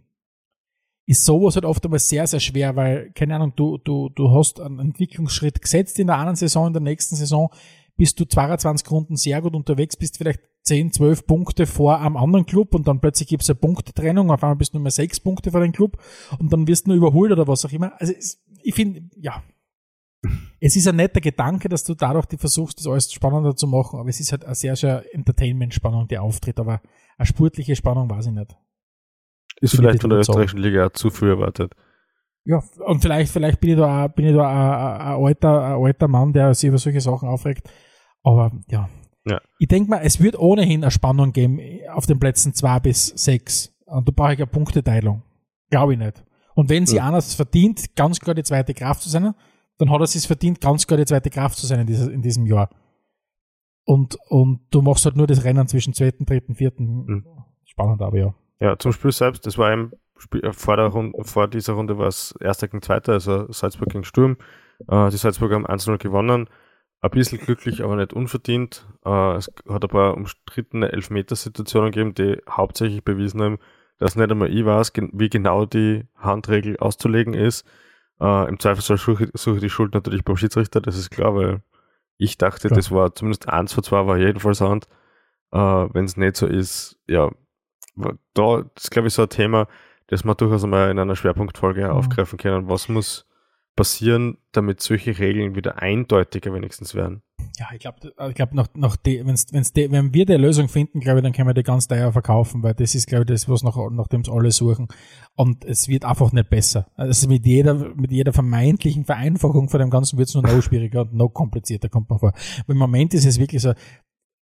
[1.07, 4.61] ist sowas halt oft einmal sehr, sehr schwer, weil, keine Ahnung, du, du, du hast
[4.61, 7.49] einen Entwicklungsschritt gesetzt in der einen Saison, in der nächsten Saison
[8.01, 12.47] bist du 22 Runden sehr gut unterwegs, bist vielleicht 10, 12 Punkte vor einem anderen
[12.47, 15.19] Club und dann plötzlich gibt es eine Punktetrennung, auf einmal bist du nur mehr 6
[15.19, 16.01] Punkte vor dem Club
[16.39, 17.93] und dann wirst du nur überholt oder was auch immer.
[18.01, 19.43] Also es, ich finde, ja,
[20.59, 23.99] es ist ein netter Gedanke, dass du dadurch die versuchst, das alles spannender zu machen,
[23.99, 26.81] aber es ist halt eine sehr, sehr Entertainment-Spannung, die auftritt, aber
[27.19, 28.57] eine sportliche Spannung weiß ich nicht.
[29.59, 31.75] Ist Bin ich vielleicht von der österreichischen Liga auch zu früh erwartet.
[32.45, 35.83] Ja, und vielleicht, vielleicht bin ich da, bin ich da ein, ein, ein, alter, ein
[35.83, 37.69] alter Mann, der sich über solche Sachen aufregt.
[38.23, 38.89] Aber ja.
[39.25, 39.39] Ja.
[39.59, 41.59] Ich denke mal, es wird ohnehin eine Spannung geben
[41.93, 43.73] auf den Plätzen zwei bis sechs.
[43.85, 45.21] Und da brauche ich eine Punkteteilung.
[45.69, 46.23] Glaube ich nicht.
[46.55, 47.07] Und wenn sie Ja.
[47.07, 49.33] einer es verdient, ganz klar die zweite Kraft zu sein,
[49.77, 52.21] dann hat er es verdient, ganz klar die zweite Kraft zu sein in, dieses, in
[52.21, 52.69] diesem Jahr.
[53.85, 57.05] Und, und du machst halt nur das Rennen zwischen zweiten, dritten, vierten.
[57.05, 57.25] Mhm.
[57.65, 58.33] Spannend, aber ja.
[58.59, 61.97] Ja, zum Spiel selbst, das war im Spiel, äh, vor, der Runde, vor dieser Runde
[61.97, 64.37] war es Erster gegen Zweiter, also Salzburg gegen Sturm.
[64.87, 66.47] Äh, die Salzburger haben 1-0 gewonnen.
[67.03, 68.85] Ein bisschen glücklich, aber nicht unverdient.
[69.03, 73.57] Äh, es hat ein paar umstrittene Elfmetersituationen gegeben, die hauptsächlich bewiesen haben,
[73.97, 77.65] dass nicht einmal ich weiß, wie genau die Handregel auszulegen ist.
[78.19, 81.63] Äh, Im Zweifelsfall suche, ich die Schuld natürlich beim Schiedsrichter, das ist klar, weil
[82.17, 82.77] ich dachte, Klar.
[82.77, 84.87] das war zumindest eins von zwei war jedenfalls Hand.
[85.51, 87.31] Äh, Wenn es nicht so ist, ja,
[88.35, 89.67] da ist, glaube ich, so ein Thema,
[90.07, 91.91] das wir durchaus einmal in einer Schwerpunktfolge Mhm.
[91.91, 92.69] aufgreifen können.
[92.69, 93.25] Was muss
[93.75, 97.21] passieren, damit solche Regeln wieder eindeutiger wenigstens werden?
[97.57, 100.99] Ja, ich glaube, ich glaub, nach die, wenn's, wenn's die, wenn wir die Lösung finden,
[100.99, 103.49] glaube ich, dann können wir die ganz teuer verkaufen, weil das ist, glaube ich, das,
[103.49, 104.87] was nach, nach dem alle suchen.
[105.35, 106.87] Und es wird einfach nicht besser.
[106.95, 111.01] Also mit jeder, mit jeder vermeintlichen Vereinfachung von dem Ganzen wird es nur noch schwieriger
[111.01, 112.33] und noch komplizierter, kommt man vor.
[112.67, 113.73] Weil im Moment ist es wirklich so,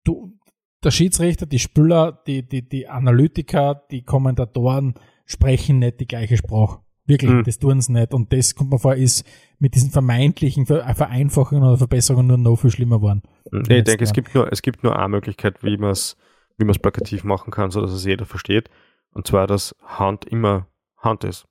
[0.05, 0.33] du,
[0.83, 4.95] der Schiedsrichter, die Spieler, die, die, die Analytiker, die Kommentatoren
[5.27, 6.81] sprechen nicht die gleiche Sprache.
[7.11, 7.45] Wirklich, Mhm.
[7.45, 8.15] das tun sie nicht.
[8.15, 9.27] Und das kommt mir vor, ist
[9.59, 13.23] mit diesen vermeintlichen Ver Vereinfachungen oder Verbesserungen nur noch viel schlimmer geworden.
[13.51, 14.15] Nee, ich denke, es ja.
[14.15, 16.17] gibt nur, es gibt nur eine Möglichkeit, wie man es
[16.57, 18.69] wie man's plakativ machen kann, so dass es jeder versteht.
[19.13, 20.67] Und zwar, dass Hand immer
[20.99, 21.47] Hand ist.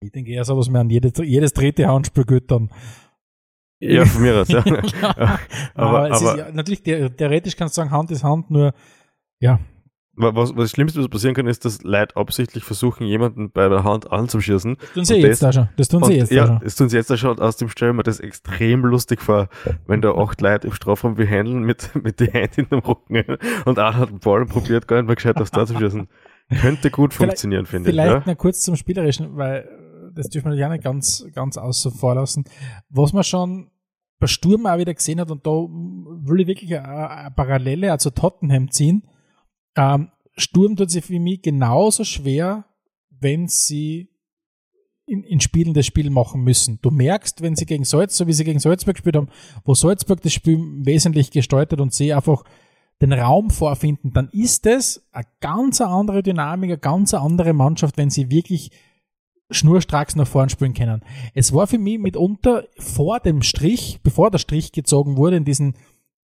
[0.00, 2.70] Ich denke eher so, was mir an jedes, jedes dritte Handspiel geht dann.
[3.80, 4.58] Ja, von mir aus, ja.
[5.04, 5.38] aber,
[5.74, 8.74] aber, es aber ist ja, natürlich, the- theoretisch kannst du sagen, Hand ist Hand, nur,
[9.40, 9.60] ja,
[10.18, 14.10] was, was Schlimmste, was passieren kann, ist, dass Leute absichtlich versuchen, jemanden bei der Hand
[14.10, 14.76] anzuschießen.
[14.78, 15.68] das tun sie Und jetzt das- da schon.
[15.76, 16.60] Das tun sie jetzt ja, da schon.
[16.64, 19.48] das tun sie jetzt auch schon aus dem Stellen mir das extrem lustig vor,
[19.86, 23.24] wenn da acht Leute im Strafraum behandeln mit, mit die Hand in dem Rücken
[23.64, 26.08] und einer hat den Ball und probiert gar nicht mehr gescheit aufs Tor zu schießen.
[26.60, 27.94] Könnte gut Vielleicht- funktionieren, finde ich.
[27.94, 28.32] Vielleicht Ja?
[28.32, 29.68] noch kurz zum Spielerischen, weil
[30.14, 32.44] das dürfen wir ja nicht ganz, ganz außen vor lassen.
[32.88, 33.70] Was man schon
[34.18, 37.98] bei Sturm auch wieder gesehen hat, und da will ich wirklich eine, eine Parallele auch
[37.98, 39.04] zu Tottenham ziehen.
[39.78, 42.64] Ähm, Sturm tut sich für mich genauso schwer,
[43.10, 44.10] wenn sie
[45.06, 46.80] in, in Spielen das Spiel machen müssen.
[46.82, 49.28] Du merkst, wenn sie gegen Salz, so wie sie gegen Salzburg gespielt haben,
[49.64, 52.44] wo Salzburg das Spiel wesentlich gestaltet und sie einfach
[53.00, 58.10] den Raum vorfinden, dann ist es eine ganz andere Dynamik, eine ganz andere Mannschaft, wenn
[58.10, 58.72] sie wirklich
[59.50, 61.02] schnurstracks nach vorn spielen können.
[61.32, 65.74] Es war für mich mitunter vor dem Strich, bevor der Strich gezogen wurde, in diesen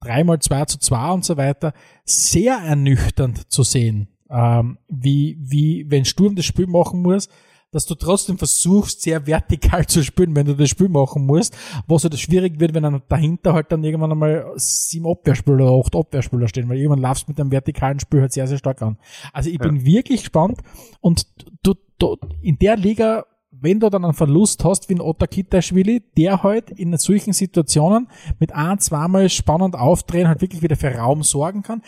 [0.05, 1.73] 3x2 zu 2 und so weiter,
[2.05, 7.29] sehr ernüchternd zu sehen, ähm, wie, wie, wenn Sturm das Spiel machen muss,
[7.75, 11.57] dass du trotzdem versuchst, sehr vertikal zu spielen, wenn du das Spiel machen musst,
[11.89, 15.97] was halt schwierig wird, wenn dann dahinter halt dann irgendwann einmal sieben Abwehrspieler oder acht
[15.97, 18.97] Abwehrspieler stehen, weil irgendwann laufst mit dem vertikalen Spiel halt sehr, sehr stark an.
[19.33, 19.67] Also ich ja.
[19.67, 20.61] bin wirklich gespannt
[21.01, 21.27] und
[21.65, 23.27] du, du, in der Liga
[23.61, 28.09] wenn du dann einen Verlust hast wie ein Otta Kitaschwili, der halt in solchen Situationen
[28.39, 31.83] mit ein, zweimal spannend aufdrehen halt wirklich wieder für Raum sorgen kann,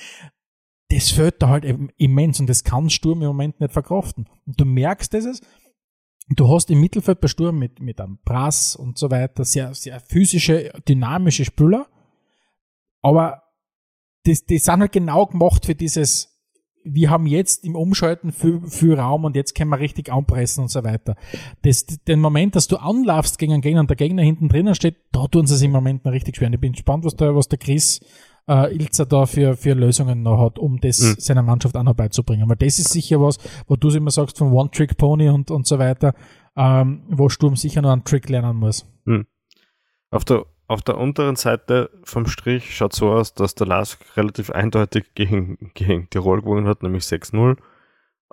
[0.89, 1.65] das fällt da halt
[1.97, 4.29] immens und das kann Sturm im Moment nicht verkraften.
[4.47, 5.41] Und du merkst es,
[6.29, 10.01] Du hast im Mittelfeld bei Sturm mit, mit einem Brass und so weiter sehr, sehr
[10.01, 11.87] physische, dynamische Spieler.
[13.01, 13.45] Aber
[14.27, 16.36] die, die sind halt genau gemacht für dieses,
[16.87, 20.71] wir haben jetzt im Umschalten für, für Raum und jetzt können wir richtig anpressen und
[20.71, 21.17] so weiter.
[21.63, 24.97] Das, den Moment, dass du anlaufst gegen einen Gegner und der Gegner hinten drinnen steht,
[25.13, 26.47] da tun sie es im Moment noch richtig schwer.
[26.47, 28.01] Und ich bin gespannt, was der, was der Chris
[28.49, 31.15] äh, Ilzer da für, für Lösungen noch hat, um das mhm.
[31.19, 32.49] seiner Mannschaft auch noch beizubringen.
[32.49, 36.15] Weil das ist sicher was, wo du immer sagst, von One-Trick-Pony und, und so weiter,
[36.57, 38.87] ähm, wo Sturm sicher noch einen Trick lernen muss.
[39.05, 39.27] Mhm.
[40.11, 44.51] Auf der auf der unteren Seite vom Strich schaut so aus, dass der Lask relativ
[44.51, 47.57] eindeutig gegen, gegen Tirol gewonnen hat, nämlich 6-0.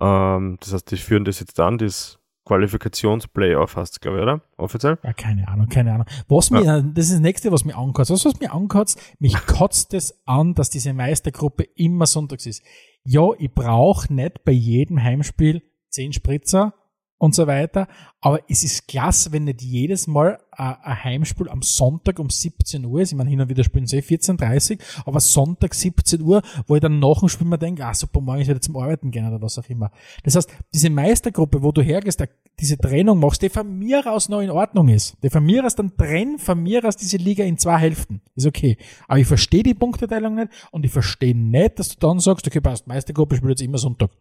[0.01, 4.41] Ähm, das heißt, die führen das jetzt an, das Qualifikationsplayoff hast, glaube ich, oder?
[4.57, 4.97] Offiziell?
[5.03, 6.07] Ja, keine Ahnung, keine Ahnung.
[6.27, 6.81] Was mir, ja.
[6.81, 8.11] das ist das nächste, was mir ankotzt.
[8.11, 12.63] Was, was mir ankotzt, mich kotzt es an, dass diese Meistergruppe immer sonntags ist.
[13.05, 16.73] Ja, ich brauche nicht bei jedem Heimspiel zehn Spritzer
[17.23, 17.87] und so weiter.
[18.19, 22.99] Aber es ist klasse, wenn nicht jedes Mal ein Heimspiel am Sonntag um 17 Uhr
[22.99, 23.13] ist.
[23.13, 26.81] Ich meine, hin und wieder spielen sie 14.30 Uhr, aber Sonntag 17 Uhr, wo ich
[26.81, 29.41] dann nach dem Spiel mir denke, ah, super, morgen ist wieder zum Arbeiten gehen oder
[29.41, 29.89] was auch immer.
[30.23, 32.21] Das heißt, diese Meistergruppe, wo du hergehst,
[32.59, 35.15] diese Trennung machst, die von mir aus noch in Ordnung ist.
[35.23, 38.19] Die von mir aus dann trenn von mir aus diese Liga in zwei Hälften.
[38.35, 38.77] Ist okay.
[39.07, 42.59] Aber ich verstehe die Punkteteilung nicht und ich verstehe nicht, dass du dann sagst, okay,
[42.59, 44.11] passt, Meistergruppe spielt jetzt immer Sonntag.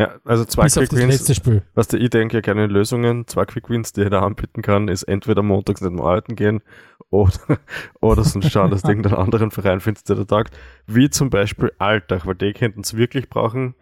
[0.00, 1.42] Ja, also zwei Bis Quick Wins.
[1.74, 3.26] Was der ich denke, ja keine Lösungen.
[3.26, 6.62] Zwei Quick Wins, die ich da anbieten kann, ist entweder montags nicht mehr arbeiten gehen
[7.10, 7.58] oder,
[8.00, 10.56] oder sonst schauen, dass du irgendeinen anderen Verein findest, der da tagt.
[10.86, 13.74] Wie zum Beispiel Alltag, weil die könnten es wirklich brauchen.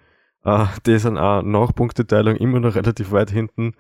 [0.44, 3.74] Uh, die sind auch nach Punkteteilung immer noch relativ weit hinten.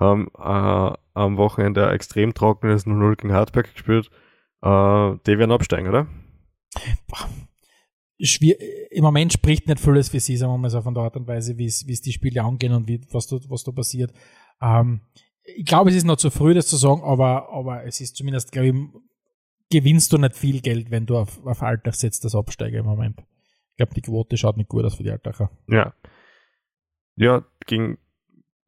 [0.00, 4.10] Haben uh, am Wochenende ein extrem trockenes 0-0 gegen Hartberg gespielt.
[4.64, 6.08] Uh, die werden absteigen, oder?
[7.06, 7.28] Boah
[8.18, 11.26] im Moment spricht nicht vieles für sie, sagen wir mal so, von der Art und
[11.26, 14.12] Weise, wie es die Spiele angehen und wie, was, da, was da passiert.
[14.60, 15.00] Ähm,
[15.44, 18.52] ich glaube, es ist noch zu früh, das zu sagen, aber, aber es ist zumindest,
[18.52, 18.74] glaube ich,
[19.70, 23.20] gewinnst du nicht viel Geld, wenn du auf, auf Alltag setzt, das Absteiger im Moment.
[23.72, 25.50] Ich glaube, die Quote schaut nicht gut aus für die Altacher.
[25.68, 25.92] Ja.
[27.16, 27.98] Ja, gegen,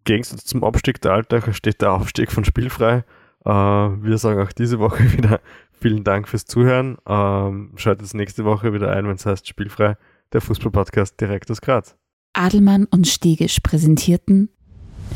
[0.04, 3.04] Gegensatz zum Abstieg der Altacher steht der Aufstieg von Spielfrei.
[3.44, 5.40] Äh, wir sagen auch diese Woche wieder
[5.80, 6.96] Vielen Dank fürs Zuhören.
[7.06, 9.96] Ähm, schaltet nächste Woche wieder ein, wenn es heißt Spielfrei,
[10.32, 11.96] der Fußballpodcast direkt aus Graz.
[12.32, 14.50] Adelmann und Stegisch präsentierten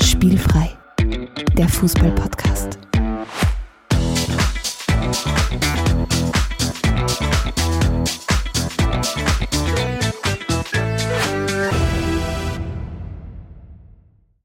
[0.03, 0.71] Spielfrei,
[1.57, 2.80] der Fußballpodcast.